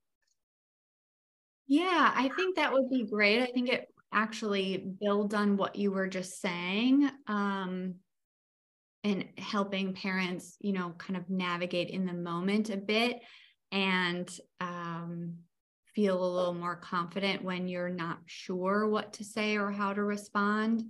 Yeah 1.66 2.12
i 2.14 2.28
think 2.36 2.56
that 2.56 2.72
would 2.72 2.90
be 2.90 3.04
great. 3.04 3.42
I 3.42 3.46
think 3.46 3.68
it 3.68 3.88
actually 4.12 4.84
builds 5.00 5.34
on 5.34 5.56
what 5.56 5.76
you 5.76 5.90
were 5.90 6.08
just 6.08 6.40
saying 6.40 7.10
um, 7.26 7.96
and 9.04 9.24
helping 9.36 9.94
parents, 9.94 10.56
you 10.60 10.72
know, 10.72 10.94
kind 10.98 11.16
of 11.16 11.28
navigate 11.28 11.90
in 11.90 12.06
the 12.06 12.14
moment 12.14 12.70
a 12.70 12.76
bit. 12.76 13.20
And 13.70 14.28
um, 14.60 15.34
feel 15.98 16.24
a 16.24 16.34
little 16.36 16.54
more 16.54 16.76
confident 16.76 17.42
when 17.42 17.66
you're 17.66 17.88
not 17.88 18.20
sure 18.26 18.88
what 18.88 19.12
to 19.14 19.24
say 19.24 19.56
or 19.56 19.72
how 19.72 19.92
to 19.92 20.04
respond. 20.04 20.84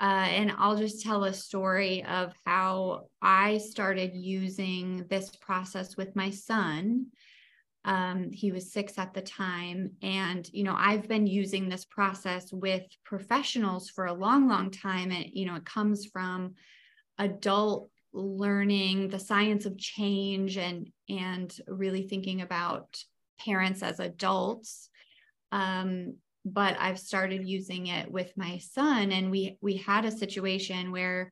Uh, 0.00 0.28
and 0.30 0.52
I'll 0.56 0.76
just 0.76 1.02
tell 1.02 1.24
a 1.24 1.32
story 1.32 2.04
of 2.04 2.32
how 2.46 3.08
I 3.20 3.58
started 3.58 4.14
using 4.14 5.06
this 5.10 5.34
process 5.34 5.96
with 5.96 6.14
my 6.14 6.30
son 6.30 7.06
um, 7.84 8.30
he 8.30 8.52
was 8.52 8.72
six 8.72 8.96
at 8.96 9.12
the 9.12 9.22
time. 9.22 9.90
And, 10.02 10.48
you 10.52 10.62
know, 10.62 10.76
I've 10.78 11.08
been 11.08 11.26
using 11.26 11.68
this 11.68 11.84
process 11.84 12.52
with 12.52 12.84
professionals 13.04 13.90
for 13.90 14.06
a 14.06 14.14
long, 14.14 14.48
long 14.48 14.70
time. 14.70 15.10
And, 15.10 15.26
you 15.32 15.46
know, 15.46 15.56
it 15.56 15.64
comes 15.64 16.06
from 16.06 16.54
adult 17.18 17.90
learning 18.12 19.08
the 19.08 19.18
science 19.18 19.66
of 19.66 19.78
change 19.78 20.58
and 20.58 20.90
and 21.08 21.52
really 21.66 22.06
thinking 22.06 22.42
about 22.42 23.02
parents 23.38 23.82
as 23.82 24.00
adults 24.00 24.88
um, 25.52 26.16
but 26.44 26.76
I've 26.80 26.98
started 26.98 27.46
using 27.46 27.86
it 27.86 28.10
with 28.10 28.32
my 28.36 28.58
son 28.58 29.12
and 29.12 29.30
we 29.30 29.58
we 29.60 29.76
had 29.76 30.04
a 30.04 30.10
situation 30.10 30.90
where 30.90 31.30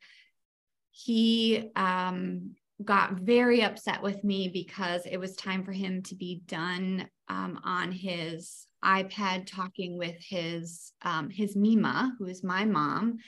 he 0.93 1.71
um, 1.77 2.55
got 2.85 3.15
very 3.15 3.63
upset 3.63 4.03
with 4.03 4.23
me 4.25 4.49
because 4.49 5.07
it 5.07 5.19
was 5.19 5.37
time 5.37 5.65
for 5.65 5.73
him 5.73 6.03
to 6.05 6.15
be 6.15 6.43
done 6.47 7.09
um, 7.29 7.61
on 7.65 7.93
his 7.93 8.67
iPad 8.85 9.47
talking 9.47 9.99
with 9.99 10.17
his 10.21 10.93
um, 11.03 11.29
his 11.29 11.57
Mima, 11.57 12.15
who 12.19 12.27
is 12.27 12.43
my 12.43 12.65
mom, 12.65 13.19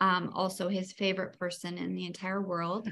um, 0.00 0.30
also 0.34 0.68
his 0.68 0.92
favorite 0.92 1.38
person 1.38 1.78
in 1.78 1.94
the 1.94 2.06
entire 2.06 2.40
world. 2.40 2.88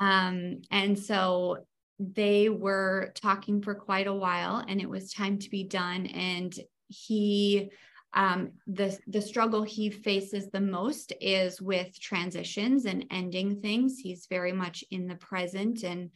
Um, 0.00 0.62
and 0.70 0.98
so 0.98 1.58
they 2.00 2.48
were 2.48 3.12
talking 3.14 3.60
for 3.60 3.74
quite 3.74 4.06
a 4.06 4.14
while, 4.14 4.64
and 4.66 4.80
it 4.80 4.88
was 4.88 5.12
time 5.12 5.38
to 5.38 5.50
be 5.50 5.64
done. 5.64 6.06
And 6.06 6.52
he 6.88 7.70
um, 8.12 8.52
the 8.66 8.98
the 9.06 9.22
struggle 9.22 9.62
he 9.62 9.90
faces 9.90 10.48
the 10.48 10.60
most 10.60 11.12
is 11.20 11.60
with 11.60 12.00
transitions 12.00 12.86
and 12.86 13.04
ending 13.10 13.60
things. 13.60 13.98
He's 13.98 14.26
very 14.28 14.52
much 14.52 14.82
in 14.90 15.06
the 15.06 15.14
present 15.14 15.84
and 15.84 16.10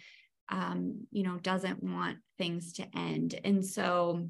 um, 0.49 1.07
you 1.13 1.23
know 1.23 1.37
doesn't 1.39 1.83
want 1.83 2.19
things 2.39 2.73
to 2.75 2.87
end. 2.97 3.39
And 3.45 3.65
so 3.65 4.29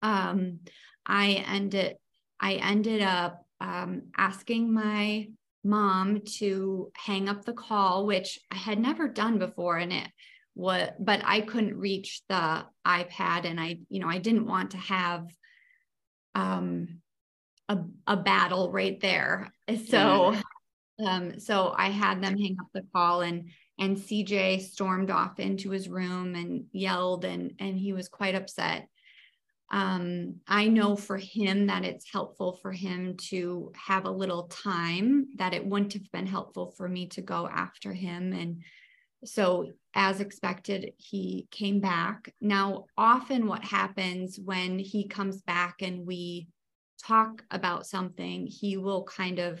um, 0.00 0.60
I 1.04 1.44
ended 1.46 1.96
I 2.40 2.54
ended 2.54 3.02
up 3.02 3.44
um, 3.60 4.02
asking 4.16 4.72
my 4.72 5.28
mom 5.64 6.22
to 6.38 6.90
hang 6.96 7.28
up 7.28 7.44
the 7.44 7.52
call, 7.52 8.06
which 8.06 8.38
I 8.50 8.56
had 8.56 8.78
never 8.80 9.08
done 9.08 9.38
before, 9.38 9.76
and 9.76 9.92
it 9.92 10.08
what 10.54 10.96
but 11.02 11.22
I 11.24 11.40
couldn't 11.40 11.78
reach 11.78 12.22
the 12.28 12.64
iPad, 12.86 13.44
and 13.44 13.60
I 13.60 13.78
you 13.88 14.00
know 14.00 14.08
I 14.08 14.18
didn't 14.18 14.46
want 14.46 14.72
to 14.72 14.78
have 14.78 15.28
um, 16.34 17.02
a, 17.68 17.78
a 18.06 18.16
battle 18.16 18.70
right 18.70 19.00
there. 19.00 19.52
So, 19.86 20.36
um, 21.04 21.38
so 21.40 21.74
I 21.76 21.88
had 21.88 22.22
them 22.22 22.36
hang 22.38 22.56
up 22.60 22.68
the 22.72 22.84
call 22.94 23.22
and, 23.22 23.50
and 23.78 23.96
CJ 23.96 24.60
stormed 24.62 25.10
off 25.10 25.40
into 25.40 25.70
his 25.70 25.88
room 25.88 26.34
and 26.34 26.64
yelled 26.72 27.24
and, 27.24 27.54
and 27.58 27.78
he 27.78 27.92
was 27.92 28.08
quite 28.08 28.34
upset. 28.34 28.88
Um, 29.70 30.40
I 30.46 30.68
know 30.68 30.96
for 30.96 31.16
him 31.16 31.68
that 31.68 31.84
it's 31.84 32.10
helpful 32.12 32.58
for 32.60 32.72
him 32.72 33.16
to 33.28 33.72
have 33.74 34.04
a 34.04 34.10
little 34.10 34.44
time 34.44 35.28
that 35.36 35.54
it 35.54 35.64
wouldn't 35.64 35.94
have 35.94 36.12
been 36.12 36.26
helpful 36.26 36.74
for 36.76 36.86
me 36.86 37.06
to 37.08 37.22
go 37.22 37.48
after 37.48 37.94
him. 37.94 38.34
And 38.34 38.62
so 39.24 39.72
as 39.94 40.20
expected, 40.20 40.92
he 40.96 41.46
came 41.50 41.80
back. 41.80 42.34
Now, 42.40 42.86
often 42.96 43.46
what 43.46 43.64
happens 43.64 44.38
when 44.42 44.78
he 44.78 45.06
comes 45.06 45.42
back 45.42 45.82
and 45.82 46.06
we 46.06 46.48
talk 47.02 47.44
about 47.50 47.86
something, 47.86 48.46
he 48.46 48.76
will 48.76 49.04
kind 49.04 49.38
of 49.38 49.60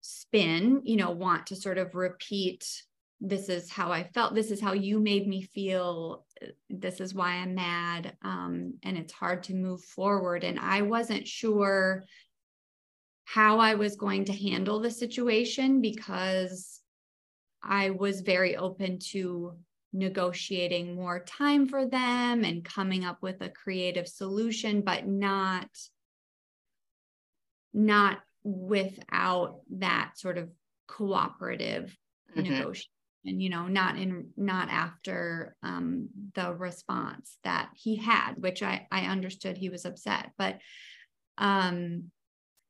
spin, 0.00 0.82
you 0.84 0.96
know, 0.96 1.10
want 1.10 1.46
to 1.46 1.56
sort 1.56 1.78
of 1.78 1.94
repeat 1.94 2.66
this 3.24 3.48
is 3.48 3.70
how 3.70 3.92
I 3.92 4.02
felt. 4.02 4.34
This 4.34 4.50
is 4.50 4.60
how 4.60 4.72
you 4.72 4.98
made 4.98 5.28
me 5.28 5.42
feel. 5.42 6.26
This 6.68 7.00
is 7.00 7.14
why 7.14 7.34
I'm 7.34 7.54
mad. 7.54 8.16
Um, 8.22 8.74
and 8.82 8.98
it's 8.98 9.12
hard 9.12 9.44
to 9.44 9.54
move 9.54 9.80
forward. 9.80 10.42
And 10.42 10.58
I 10.58 10.82
wasn't 10.82 11.28
sure 11.28 12.02
how 13.24 13.60
I 13.60 13.76
was 13.76 13.94
going 13.94 14.24
to 14.24 14.32
handle 14.32 14.80
the 14.80 14.90
situation 14.90 15.80
because 15.80 16.81
I 17.62 17.90
was 17.90 18.20
very 18.20 18.56
open 18.56 18.98
to 19.10 19.56
negotiating 19.92 20.94
more 20.94 21.20
time 21.20 21.68
for 21.68 21.86
them 21.86 22.44
and 22.44 22.64
coming 22.64 23.04
up 23.04 23.22
with 23.22 23.40
a 23.40 23.50
creative 23.50 24.08
solution, 24.08 24.82
but 24.82 25.06
not 25.06 25.68
not 27.74 28.18
without 28.44 29.60
that 29.70 30.12
sort 30.16 30.36
of 30.38 30.50
cooperative 30.86 31.96
mm-hmm. 32.36 32.50
negotiation 32.50 32.90
you 33.24 33.48
know 33.48 33.68
not 33.68 33.96
in 33.96 34.28
not 34.36 34.68
after 34.68 35.54
um, 35.62 36.08
the 36.34 36.52
response 36.52 37.38
that 37.44 37.70
he 37.74 37.96
had 37.96 38.34
which 38.36 38.62
i 38.62 38.86
i 38.90 39.02
understood 39.02 39.56
he 39.56 39.68
was 39.68 39.84
upset 39.84 40.32
but 40.36 40.58
um 41.38 42.10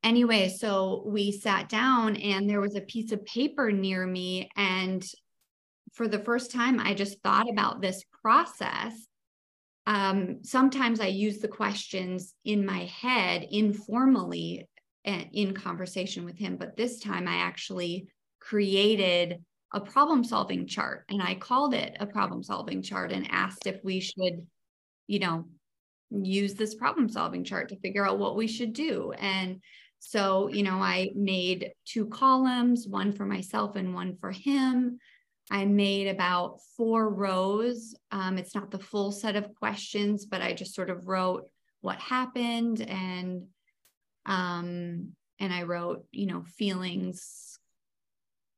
anyway, 0.02 0.48
so 0.48 1.02
we 1.06 1.32
sat 1.32 1.68
down 1.68 2.16
and 2.16 2.48
there 2.48 2.60
was 2.60 2.76
a 2.76 2.82
piece 2.82 3.12
of 3.12 3.24
paper 3.24 3.70
near 3.70 4.06
me. 4.06 4.50
And 4.56 5.04
for 5.92 6.08
the 6.08 6.18
first 6.18 6.50
time, 6.50 6.80
I 6.80 6.94
just 6.94 7.20
thought 7.22 7.50
about 7.50 7.80
this 7.80 8.02
process. 8.22 8.94
Um, 9.86 10.38
sometimes 10.42 11.00
I 11.00 11.08
use 11.08 11.38
the 11.38 11.48
questions 11.48 12.34
in 12.44 12.64
my 12.64 12.84
head 12.84 13.46
informally 13.50 14.68
eh, 15.04 15.24
in 15.32 15.54
conversation 15.54 16.24
with 16.24 16.38
him, 16.38 16.56
but 16.56 16.76
this 16.76 17.00
time 17.00 17.26
I 17.26 17.36
actually 17.36 18.06
created 18.40 19.42
a 19.72 19.80
problem 19.80 20.22
solving 20.22 20.66
chart 20.66 21.04
and 21.08 21.22
I 21.22 21.34
called 21.34 21.74
it 21.74 21.96
a 21.98 22.06
problem 22.06 22.42
solving 22.42 22.82
chart 22.82 23.10
and 23.10 23.26
asked 23.30 23.66
if 23.66 23.82
we 23.82 24.00
should, 24.00 24.46
you 25.06 25.18
know, 25.18 25.46
use 26.10 26.54
this 26.54 26.74
problem 26.74 27.08
solving 27.08 27.42
chart 27.42 27.70
to 27.70 27.80
figure 27.80 28.06
out 28.06 28.18
what 28.18 28.36
we 28.36 28.46
should 28.46 28.72
do. 28.72 29.12
And 29.12 29.60
so, 30.04 30.48
you 30.48 30.64
know, 30.64 30.82
I 30.82 31.12
made 31.14 31.74
two 31.84 32.06
columns, 32.06 32.88
one 32.88 33.12
for 33.12 33.24
myself 33.24 33.76
and 33.76 33.94
one 33.94 34.16
for 34.16 34.32
him. 34.32 34.98
I 35.48 35.64
made 35.64 36.08
about 36.08 36.58
four 36.76 37.08
rows. 37.08 37.94
Um, 38.10 38.36
it's 38.36 38.52
not 38.52 38.72
the 38.72 38.80
full 38.80 39.12
set 39.12 39.36
of 39.36 39.54
questions, 39.54 40.26
but 40.26 40.42
I 40.42 40.54
just 40.54 40.74
sort 40.74 40.90
of 40.90 41.06
wrote 41.06 41.48
what 41.82 42.00
happened 42.00 42.80
and 42.80 43.44
um, 44.26 45.12
and 45.38 45.52
I 45.52 45.62
wrote, 45.62 46.04
you 46.10 46.26
know, 46.26 46.42
feelings, 46.56 47.56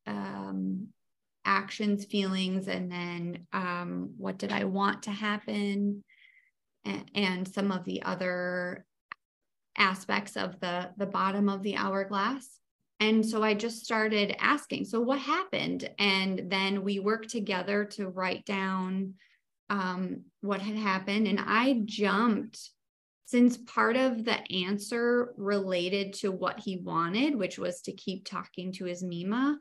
um, 0.07 0.89
actions, 1.45 2.07
feelings, 2.07 2.69
and 2.69 2.91
then 2.91 3.47
um, 3.53 4.15
what 4.17 4.39
did 4.39 4.51
I 4.51 4.65
want 4.65 5.03
to 5.05 5.11
happen, 5.11 6.05
and, 6.87 7.11
and 7.15 7.47
some 7.47 7.71
of 7.71 7.85
the 7.85 8.03
other 8.03 8.87
aspects 9.77 10.37
of 10.37 10.59
the 10.61 10.91
the 10.97 11.07
bottom 11.07 11.49
of 11.49 11.63
the 11.63 11.77
hourglass. 11.77 12.61
And 13.01 13.27
so 13.27 13.43
i 13.43 13.55
just 13.55 13.85
started 13.85 14.37
asking 14.39 14.85
so 14.85 15.01
what 15.01 15.19
happened? 15.19 15.89
And 15.99 16.51
then 16.51 16.83
we 16.83 16.99
worked 17.01 17.31
together 17.31 17.85
to 17.97 18.09
write 18.09 18.45
down 18.45 19.15
um, 19.71 20.23
what 20.41 20.61
had 20.61 20.77
happened. 20.77 21.27
And 21.27 21.41
i 21.41 21.83
jumped 21.85 22.71
since 23.27 23.57
part 23.57 23.97
of 23.97 24.25
the 24.25 24.39
answer 24.53 25.33
related 25.37 26.13
to 26.13 26.31
what 26.31 26.61
he 26.61 26.77
wanted 26.77 27.35
which 27.35 27.59
was 27.59 27.81
to 27.81 27.93
keep 27.93 28.27
talking 28.27 28.71
to 28.71 28.85
his 28.85 29.03
mima 29.03 29.59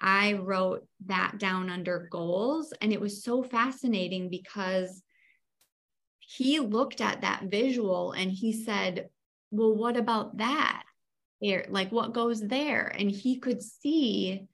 i 0.00 0.32
wrote 0.32 0.86
that 1.06 1.38
down 1.38 1.70
under 1.70 2.08
goals. 2.10 2.72
And 2.80 2.92
it 2.92 3.00
was 3.00 3.22
so 3.22 3.42
fascinating 3.42 4.28
because 4.28 5.02
he 6.18 6.58
looked 6.60 7.00
at 7.00 7.20
that 7.20 7.44
visual 7.44 8.12
and 8.12 8.30
he 8.30 8.52
said 8.52 9.08
well, 9.54 9.74
what 9.74 9.96
about 9.96 10.38
that? 10.38 10.84
Here, 11.40 11.66
like 11.68 11.92
what 11.92 12.14
goes 12.14 12.40
there? 12.40 12.86
And 12.86 13.10
he 13.10 13.38
could 13.38 13.62
see 13.62 14.46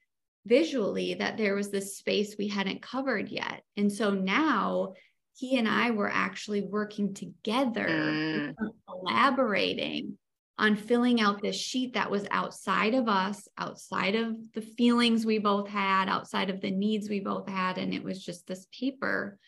visually 0.45 1.13
that 1.15 1.37
there 1.37 1.55
was 1.55 1.69
this 1.69 1.97
space 1.97 2.35
we 2.37 2.47
hadn't 2.47 2.81
covered 2.81 3.29
yet. 3.29 3.63
And 3.77 3.91
so 3.91 4.11
now 4.11 4.93
he 5.35 5.57
and 5.57 5.67
I 5.67 5.91
were 5.91 6.11
actually 6.11 6.61
working 6.61 7.13
together, 7.13 7.87
mm. 7.87 8.55
collaborating 8.87 10.17
on 10.57 10.75
filling 10.75 11.21
out 11.21 11.41
this 11.41 11.55
sheet 11.55 11.93
that 11.93 12.11
was 12.11 12.27
outside 12.29 12.93
of 12.93 13.07
us, 13.07 13.47
outside 13.57 14.15
of 14.15 14.35
the 14.53 14.61
feelings 14.61 15.25
we 15.25 15.39
both 15.39 15.67
had, 15.67 16.09
outside 16.09 16.49
of 16.49 16.61
the 16.61 16.69
needs 16.69 17.09
we 17.09 17.19
both 17.19 17.47
had. 17.47 17.77
And 17.77 17.93
it 17.93 18.03
was 18.03 18.23
just 18.23 18.45
this 18.45 18.67
paper 18.77 19.39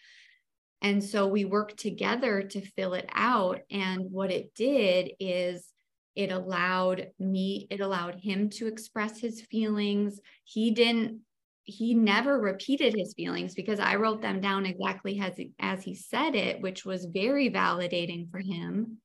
and 0.84 1.02
so 1.02 1.28
we 1.28 1.46
worked 1.46 1.78
together 1.78 2.44
to 2.44 2.62
fill 2.62 2.94
it 2.94 3.10
out. 3.14 3.62
And 3.72 4.12
what 4.12 4.32
it 4.32 4.54
did 4.54 5.14
is 5.18 5.70
it 6.14 6.30
allowed 6.30 7.08
me, 7.18 7.68
it 7.72 7.80
allowed 7.80 8.16
him 8.16 8.50
to 8.52 8.68
express 8.68 9.18
his 9.18 9.42
feelings. 9.42 10.20
He 10.44 10.72
didn't, 10.72 11.22
he 11.64 11.94
never 11.94 12.38
repeated 12.38 12.94
his 12.94 13.14
feelings 13.14 13.56
because 13.56 13.80
I 13.80 13.96
wrote 13.96 14.22
them 14.22 14.42
down 14.42 14.66
exactly 14.66 15.22
as, 15.22 15.40
as 15.58 15.84
he 15.84 15.96
said 15.96 16.36
it, 16.36 16.62
which 16.62 16.84
was 16.84 17.06
very 17.06 17.50
validating 17.50 18.30
for 18.30 18.40
him. 18.40 18.98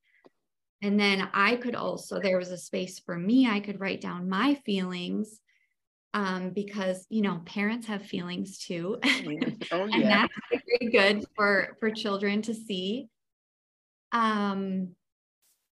And 0.82 0.98
then 0.98 1.28
I 1.32 1.56
could 1.56 1.76
also, 1.76 2.20
there 2.20 2.38
was 2.38 2.50
a 2.50 2.58
space 2.58 2.98
for 2.98 3.16
me, 3.16 3.48
I 3.48 3.60
could 3.60 3.80
write 3.80 4.00
down 4.00 4.28
my 4.28 4.56
feelings 4.66 5.40
um, 6.14 6.50
because 6.50 7.06
you 7.10 7.22
know 7.22 7.40
parents 7.44 7.86
have 7.86 8.04
feelings 8.04 8.58
too, 8.58 8.98
oh, 9.04 9.86
yeah. 9.86 9.94
and 9.94 10.04
that's 10.04 10.34
very 10.50 10.90
good 10.90 11.24
for 11.36 11.76
for 11.80 11.90
children 11.90 12.42
to 12.42 12.54
see. 12.54 13.08
Um, 14.12 14.94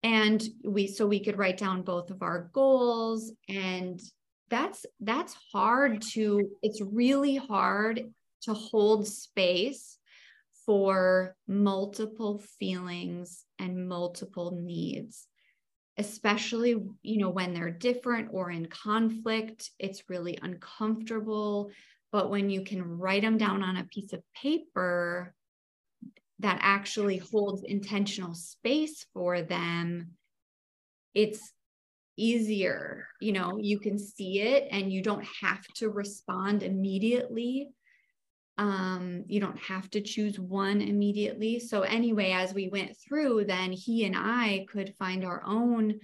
and 0.03 0.41
we 0.63 0.87
so 0.87 1.05
we 1.05 1.23
could 1.23 1.37
write 1.37 1.57
down 1.57 1.83
both 1.83 2.09
of 2.09 2.21
our 2.21 2.49
goals, 2.53 3.31
and 3.49 4.01
that's 4.49 4.85
that's 4.99 5.35
hard 5.51 6.01
to. 6.13 6.49
It's 6.61 6.81
really 6.81 7.35
hard 7.35 8.11
to 8.43 8.53
hold 8.53 9.07
space 9.07 9.97
for 10.65 11.35
multiple 11.47 12.41
feelings 12.59 13.45
and 13.59 13.87
multiple 13.87 14.51
needs 14.51 15.27
especially 15.97 16.75
you 17.01 17.17
know 17.17 17.29
when 17.29 17.53
they're 17.53 17.69
different 17.71 18.29
or 18.31 18.49
in 18.49 18.65
conflict 18.67 19.71
it's 19.79 20.09
really 20.09 20.37
uncomfortable. 20.41 21.69
But 22.11 22.29
when 22.29 22.49
you 22.49 22.63
can 22.63 22.83
write 22.83 23.21
them 23.21 23.37
down 23.37 23.63
on 23.63 23.77
a 23.77 23.85
piece 23.85 24.11
of 24.11 24.21
paper 24.33 25.33
that 26.39 26.59
actually 26.61 27.17
holds 27.17 27.63
intentional 27.63 28.33
space 28.33 29.05
for 29.13 29.41
them 29.41 30.11
it's 31.13 31.51
easier. 32.17 33.07
You 33.19 33.33
know 33.33 33.57
you 33.59 33.79
can 33.79 33.97
see 33.97 34.41
it 34.41 34.67
and 34.71 34.91
you 34.91 35.01
don't 35.01 35.25
have 35.41 35.65
to 35.75 35.89
respond 35.89 36.63
immediately 36.63 37.69
um 38.61 39.23
you 39.27 39.39
don't 39.39 39.57
have 39.57 39.89
to 39.89 40.01
choose 40.01 40.39
one 40.39 40.81
immediately. 40.81 41.59
So 41.59 41.81
anyway 41.81 42.31
as 42.31 42.53
we 42.53 42.69
went 42.69 42.95
through 42.95 43.45
then 43.45 43.71
he 43.71 44.05
and 44.05 44.15
i 44.15 44.67
could 44.71 44.93
find 44.99 45.25
our 45.25 45.41
own 45.43 45.99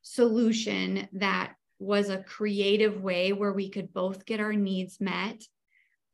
solution 0.00 1.06
that 1.12 1.52
was 1.78 2.08
a 2.08 2.22
creative 2.22 3.02
way 3.02 3.34
where 3.34 3.52
we 3.52 3.68
could 3.68 3.92
both 3.92 4.24
get 4.24 4.40
our 4.40 4.54
needs 4.54 4.98
met. 4.98 5.42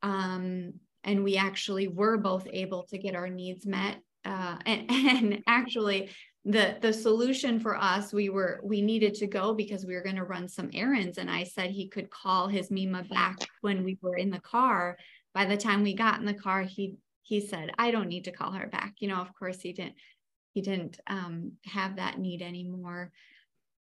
Um 0.03 0.73
and 1.05 1.23
we 1.23 1.37
actually 1.37 1.87
were 1.87 2.17
both 2.17 2.47
able 2.51 2.83
to 2.83 2.97
get 2.97 3.15
our 3.15 3.29
needs 3.29 3.65
met. 3.65 3.97
Uh, 4.23 4.57
and, 4.65 4.91
and 4.91 5.43
actually 5.47 6.09
the 6.43 6.75
the 6.81 6.91
solution 6.91 7.59
for 7.59 7.77
us 7.77 8.11
we 8.11 8.27
were 8.29 8.59
we 8.63 8.81
needed 8.81 9.13
to 9.13 9.27
go 9.27 9.53
because 9.53 9.85
we 9.85 9.93
were 9.93 10.03
going 10.03 10.17
to 10.17 10.25
run 10.25 10.49
some 10.49 10.69
errands. 10.73 11.17
And 11.17 11.31
i 11.31 11.45
said 11.45 11.69
he 11.69 11.87
could 11.87 12.09
call 12.09 12.49
his 12.49 12.69
mima 12.69 13.03
back 13.03 13.37
when 13.61 13.85
we 13.85 13.97
were 14.01 14.17
in 14.17 14.31
the 14.31 14.41
car 14.41 14.97
by 15.33 15.45
the 15.45 15.57
time 15.57 15.83
we 15.83 15.93
got 15.93 16.19
in 16.19 16.25
the 16.25 16.33
car 16.33 16.63
he 16.63 16.97
he 17.23 17.39
said 17.39 17.71
i 17.77 17.91
don't 17.91 18.09
need 18.09 18.25
to 18.25 18.31
call 18.31 18.51
her 18.51 18.67
back. 18.67 18.95
You 18.99 19.07
know 19.07 19.21
of 19.21 19.33
course 19.33 19.61
he 19.61 19.73
didn't 19.73 19.95
he 20.53 20.61
didn't 20.61 20.99
um, 21.07 21.53
have 21.65 21.95
that 21.95 22.19
need 22.19 22.41
anymore. 22.41 23.11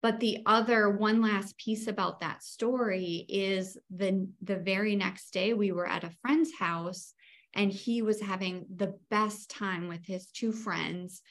But 0.02 0.20
the 0.20 0.42
other 0.46 0.90
one 0.90 1.20
last 1.20 1.56
piece 1.58 1.86
about 1.86 2.20
that 2.20 2.42
story 2.42 3.24
is 3.28 3.78
the 3.90 4.28
the 4.42 4.56
very 4.56 4.94
next 4.94 5.32
day 5.32 5.54
we 5.54 5.72
were 5.72 5.88
at 5.88 6.04
a 6.04 6.14
friend's 6.22 6.52
house 6.58 7.14
and 7.54 7.72
he 7.72 8.02
was 8.02 8.20
having 8.20 8.66
the 8.74 8.94
best 9.10 9.50
time 9.50 9.88
with 9.88 10.04
his 10.04 10.26
two 10.26 10.52
friends. 10.52 11.22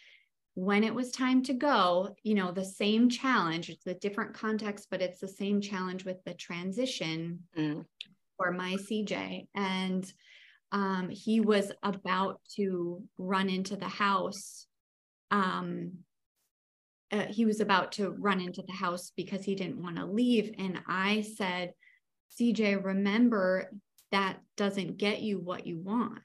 When 0.56 0.84
it 0.84 0.95
was 0.95 1.12
time 1.12 1.43
to 1.43 1.54
go, 1.54 2.15
you 2.23 2.34
know, 2.34 2.51
the 2.51 2.65
same 2.65 3.10
challenge, 3.10 3.69
it's 3.69 3.86
a 3.86 3.93
different 3.93 4.34
context, 4.34 4.88
but 4.89 5.01
it's 5.01 5.19
the 5.19 5.28
same 5.28 5.62
challenge 5.62 6.06
with 6.06 6.23
the 6.23 6.34
transition. 6.34 7.43
Mm. 7.58 7.86
For 8.38 8.52
my 8.52 8.76
CJ. 8.76 9.48
And 9.56 10.12
um, 10.71 11.10
he 11.10 11.39
was 11.41 11.71
about 11.84 12.41
to 12.56 13.02
run 13.17 13.50
into 13.50 13.76
the 13.76 13.88
house. 13.88 14.67
Um, 15.32 16.00
uh, 17.12 17.26
he 17.30 17.45
was 17.45 17.60
about 17.60 17.93
to 17.93 18.10
run 18.10 18.41
into 18.41 18.63
the 18.67 18.74
house 18.74 19.12
because 19.15 19.43
he 19.43 19.56
didn't 19.56 19.82
want 19.82 19.98
to 19.98 20.06
leave. 20.06 20.54
And 20.58 20.80
I 20.88 21.21
said, 21.21 21.74
CJ, 22.39 22.84
remember 22.84 23.71
that 24.12 24.38
doesn't 24.58 24.98
get 24.98 25.21
you 25.21 25.39
what 25.39 25.65
you 25.65 25.80
want 25.80 26.21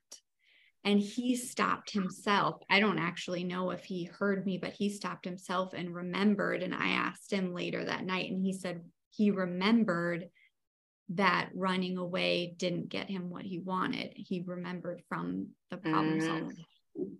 and 0.85 0.99
he 0.99 1.37
stopped 1.37 1.92
himself. 1.92 2.62
I 2.70 2.81
don't 2.81 2.99
actually 2.99 3.44
know 3.44 3.70
if 3.70 3.85
he 3.85 4.05
heard 4.05 4.46
me, 4.46 4.57
but 4.59 4.73
he 4.73 4.88
stopped 4.88 5.25
himself 5.25 5.75
and 5.75 5.94
remembered. 5.94 6.62
And 6.62 6.75
I 6.75 6.90
asked 6.90 7.33
him 7.33 7.55
later 7.55 7.85
that 7.85 8.05
night, 8.05 8.31
and 8.31 8.42
he 8.42 8.53
said 8.53 8.83
he 9.11 9.31
remembered 9.31 10.27
that 11.11 11.51
running 11.55 11.99
away 11.99 12.55
didn't 12.57 12.88
get 12.88 13.11
him 13.11 13.31
what 13.31 13.44
he 13.44 13.59
wanted. 13.59 14.12
He 14.14 14.42
remembered 14.46 15.03
from 15.09 15.49
the 15.70 15.77
problem 15.77 16.20
solving. 16.20 16.64
Mm. 16.99 17.14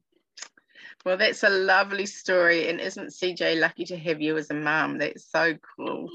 Well, 1.05 1.16
that's 1.16 1.42
a 1.42 1.50
lovely 1.50 2.07
story. 2.07 2.68
And 2.68 2.81
isn't 2.81 3.12
CJ 3.12 3.59
lucky 3.59 3.85
to 3.87 3.96
have 3.96 4.20
you 4.20 4.37
as 4.37 4.50
a 4.50 4.55
mom? 4.55 4.98
That's 4.98 5.31
so 5.31 5.55
cool. 5.76 6.09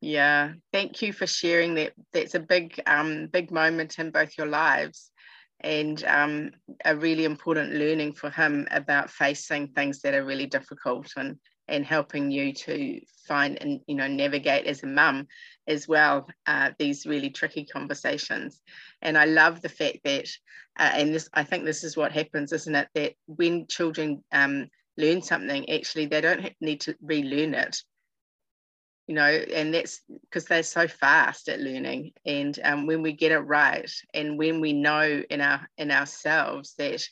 Yeah. 0.00 0.52
Thank 0.72 1.02
you 1.02 1.12
for 1.12 1.26
sharing 1.26 1.74
that. 1.74 1.92
That's 2.12 2.34
a 2.34 2.40
big, 2.40 2.80
um, 2.86 3.28
big 3.28 3.50
moment 3.50 3.98
in 3.98 4.10
both 4.10 4.36
your 4.36 4.48
lives 4.48 5.10
and 5.60 6.02
um, 6.04 6.50
a 6.84 6.96
really 6.96 7.24
important 7.24 7.74
learning 7.74 8.12
for 8.12 8.30
him 8.30 8.66
about 8.70 9.10
facing 9.10 9.68
things 9.68 10.00
that 10.00 10.14
are 10.14 10.24
really 10.24 10.46
difficult 10.46 11.10
and 11.16 11.38
and 11.68 11.84
helping 11.84 12.30
you 12.30 12.52
to 12.52 13.00
find 13.26 13.60
and 13.60 13.80
you 13.86 13.94
know 13.94 14.08
navigate 14.08 14.66
as 14.66 14.82
a 14.82 14.86
mum 14.86 15.26
as 15.66 15.86
well 15.86 16.28
uh, 16.46 16.70
these 16.78 17.06
really 17.06 17.30
tricky 17.30 17.64
conversations. 17.64 18.60
And 19.00 19.16
i 19.16 19.24
love 19.24 19.60
the 19.60 19.68
fact 19.68 19.98
that 20.04 20.28
uh, 20.78 20.90
and 20.94 21.14
this 21.14 21.28
i 21.32 21.44
think 21.44 21.64
this 21.64 21.84
is 21.84 21.96
what 21.96 22.12
happens 22.12 22.52
isn't 22.52 22.74
it? 22.74 22.88
That 22.94 23.14
when 23.26 23.66
children 23.66 24.22
um, 24.32 24.68
learn 24.96 25.22
something 25.22 25.68
actually 25.70 26.06
they 26.06 26.20
don't 26.20 26.52
need 26.60 26.82
to 26.82 26.96
relearn 27.02 27.54
it. 27.54 27.76
You 29.08 29.16
know, 29.16 29.24
and 29.24 29.74
that's 29.74 30.00
because 30.08 30.44
they're 30.44 30.62
so 30.62 30.86
fast 30.86 31.48
at 31.48 31.60
learning. 31.60 32.12
And 32.24 32.58
um, 32.62 32.86
when 32.86 33.02
we 33.02 33.12
get 33.12 33.32
it 33.32 33.40
right, 33.40 33.90
and 34.14 34.38
when 34.38 34.60
we 34.60 34.72
know 34.72 35.22
in 35.28 35.40
our 35.40 35.68
in 35.76 35.90
ourselves 35.90 36.74
that 36.78 37.02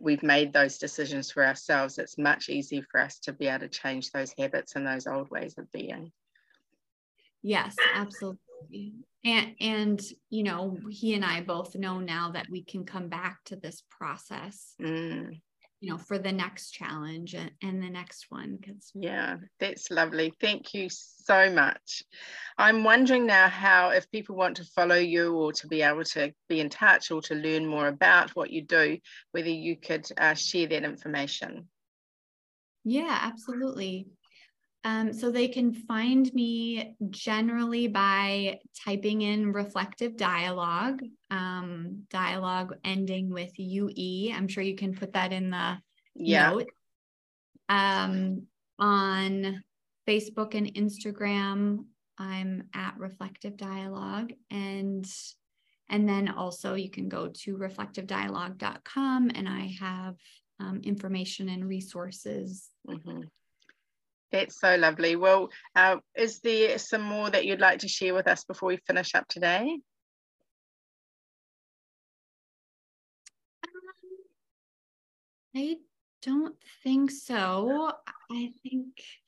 we've 0.00 0.22
made 0.22 0.52
those 0.52 0.78
decisions 0.78 1.30
for 1.30 1.44
ourselves, 1.44 1.98
it's 1.98 2.18
much 2.18 2.48
easier 2.48 2.82
for 2.90 3.00
us 3.00 3.18
to 3.20 3.32
be 3.32 3.46
able 3.46 3.60
to 3.60 3.68
change 3.68 4.10
those 4.10 4.34
habits 4.36 4.76
and 4.76 4.86
those 4.86 5.06
old 5.06 5.30
ways 5.30 5.54
of 5.58 5.70
being. 5.72 6.12
Yes, 7.42 7.76
absolutely. 7.94 8.94
And 9.24 9.54
and 9.60 10.02
you 10.30 10.42
know, 10.42 10.78
he 10.90 11.14
and 11.14 11.24
I 11.24 11.42
both 11.42 11.74
know 11.76 12.00
now 12.00 12.32
that 12.32 12.48
we 12.50 12.64
can 12.64 12.84
come 12.84 13.08
back 13.08 13.44
to 13.44 13.56
this 13.56 13.82
process. 13.90 14.74
Mm 14.80 15.40
you 15.84 15.90
know 15.90 15.98
for 15.98 16.18
the 16.18 16.32
next 16.32 16.70
challenge 16.70 17.34
and, 17.34 17.50
and 17.62 17.82
the 17.82 17.90
next 17.90 18.26
one 18.30 18.56
because 18.56 18.90
yeah 18.94 19.36
that's 19.60 19.90
lovely. 19.90 20.32
Thank 20.40 20.72
you 20.72 20.88
so 20.88 21.52
much. 21.52 22.02
I'm 22.56 22.84
wondering 22.84 23.26
now 23.26 23.48
how 23.48 23.90
if 23.90 24.10
people 24.10 24.34
want 24.34 24.56
to 24.56 24.64
follow 24.64 24.96
you 24.96 25.34
or 25.34 25.52
to 25.52 25.66
be 25.66 25.82
able 25.82 26.04
to 26.04 26.32
be 26.48 26.60
in 26.60 26.70
touch 26.70 27.10
or 27.10 27.20
to 27.22 27.34
learn 27.34 27.66
more 27.66 27.88
about 27.88 28.30
what 28.30 28.50
you 28.50 28.62
do 28.62 28.96
whether 29.32 29.50
you 29.50 29.76
could 29.76 30.06
uh, 30.16 30.32
share 30.32 30.66
that 30.68 30.84
information. 30.84 31.68
Yeah 32.82 33.18
absolutely 33.20 34.06
um, 34.84 35.14
so 35.14 35.30
they 35.30 35.48
can 35.48 35.72
find 35.72 36.32
me 36.34 36.94
generally 37.08 37.88
by 37.88 38.60
typing 38.84 39.22
in 39.22 39.50
reflective 39.50 40.16
dialogue, 40.16 41.02
um, 41.30 42.04
dialogue 42.10 42.74
ending 42.84 43.30
with 43.30 43.52
UE. 43.56 44.30
I'm 44.34 44.46
sure 44.46 44.62
you 44.62 44.76
can 44.76 44.94
put 44.94 45.14
that 45.14 45.32
in 45.32 45.48
the 45.48 45.78
yeah. 46.14 46.50
note. 46.50 46.68
Um, 47.70 48.42
on 48.78 49.64
Facebook 50.06 50.54
and 50.54 50.74
Instagram, 50.74 51.86
I'm 52.18 52.64
at 52.74 52.94
Reflective 52.98 53.56
Dialogue. 53.56 54.32
And 54.50 55.10
and 55.88 56.08
then 56.08 56.28
also 56.28 56.74
you 56.74 56.90
can 56.90 57.08
go 57.08 57.28
to 57.28 57.56
reflectivedialogue.com 57.56 59.30
and 59.34 59.48
I 59.48 59.74
have 59.80 60.16
um, 60.60 60.80
information 60.82 61.48
and 61.50 61.66
resources 61.66 62.70
mm-hmm. 62.88 63.20
That's 64.34 64.58
so 64.58 64.74
lovely. 64.74 65.14
Well, 65.14 65.50
uh, 65.76 65.98
is 66.16 66.40
there 66.40 66.76
some 66.78 67.02
more 67.02 67.30
that 67.30 67.46
you'd 67.46 67.60
like 67.60 67.78
to 67.78 67.88
share 67.88 68.14
with 68.14 68.26
us 68.26 68.42
before 68.42 68.66
we 68.70 68.78
finish 68.78 69.14
up 69.14 69.28
today? 69.28 69.78
I 75.54 75.76
don't 76.20 76.56
think 76.82 77.12
so. 77.12 77.92
I 78.32 78.50
think, 78.64 78.86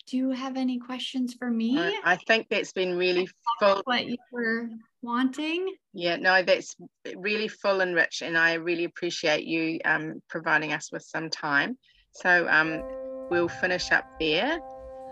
do 0.08 0.16
you 0.16 0.30
have 0.30 0.56
any 0.56 0.80
questions 0.80 1.34
for 1.34 1.52
me? 1.52 1.78
Uh, 1.78 1.92
I 2.02 2.16
think 2.16 2.48
that's 2.50 2.72
been 2.72 2.98
really 2.98 3.28
full. 3.60 3.82
What 3.84 4.06
you 4.06 4.16
were 4.32 4.70
wanting? 5.02 5.72
Yeah, 5.94 6.16
no, 6.16 6.42
that's 6.42 6.74
really 7.14 7.46
full 7.46 7.80
and 7.80 7.94
rich, 7.94 8.22
and 8.22 8.36
I 8.36 8.54
really 8.54 8.82
appreciate 8.82 9.44
you 9.44 9.78
um, 9.84 10.20
providing 10.28 10.72
us 10.72 10.90
with 10.90 11.02
some 11.02 11.30
time. 11.30 11.78
So 12.10 12.48
um, 12.48 12.82
we'll 13.30 13.46
finish 13.46 13.92
up 13.92 14.04
there. 14.18 14.58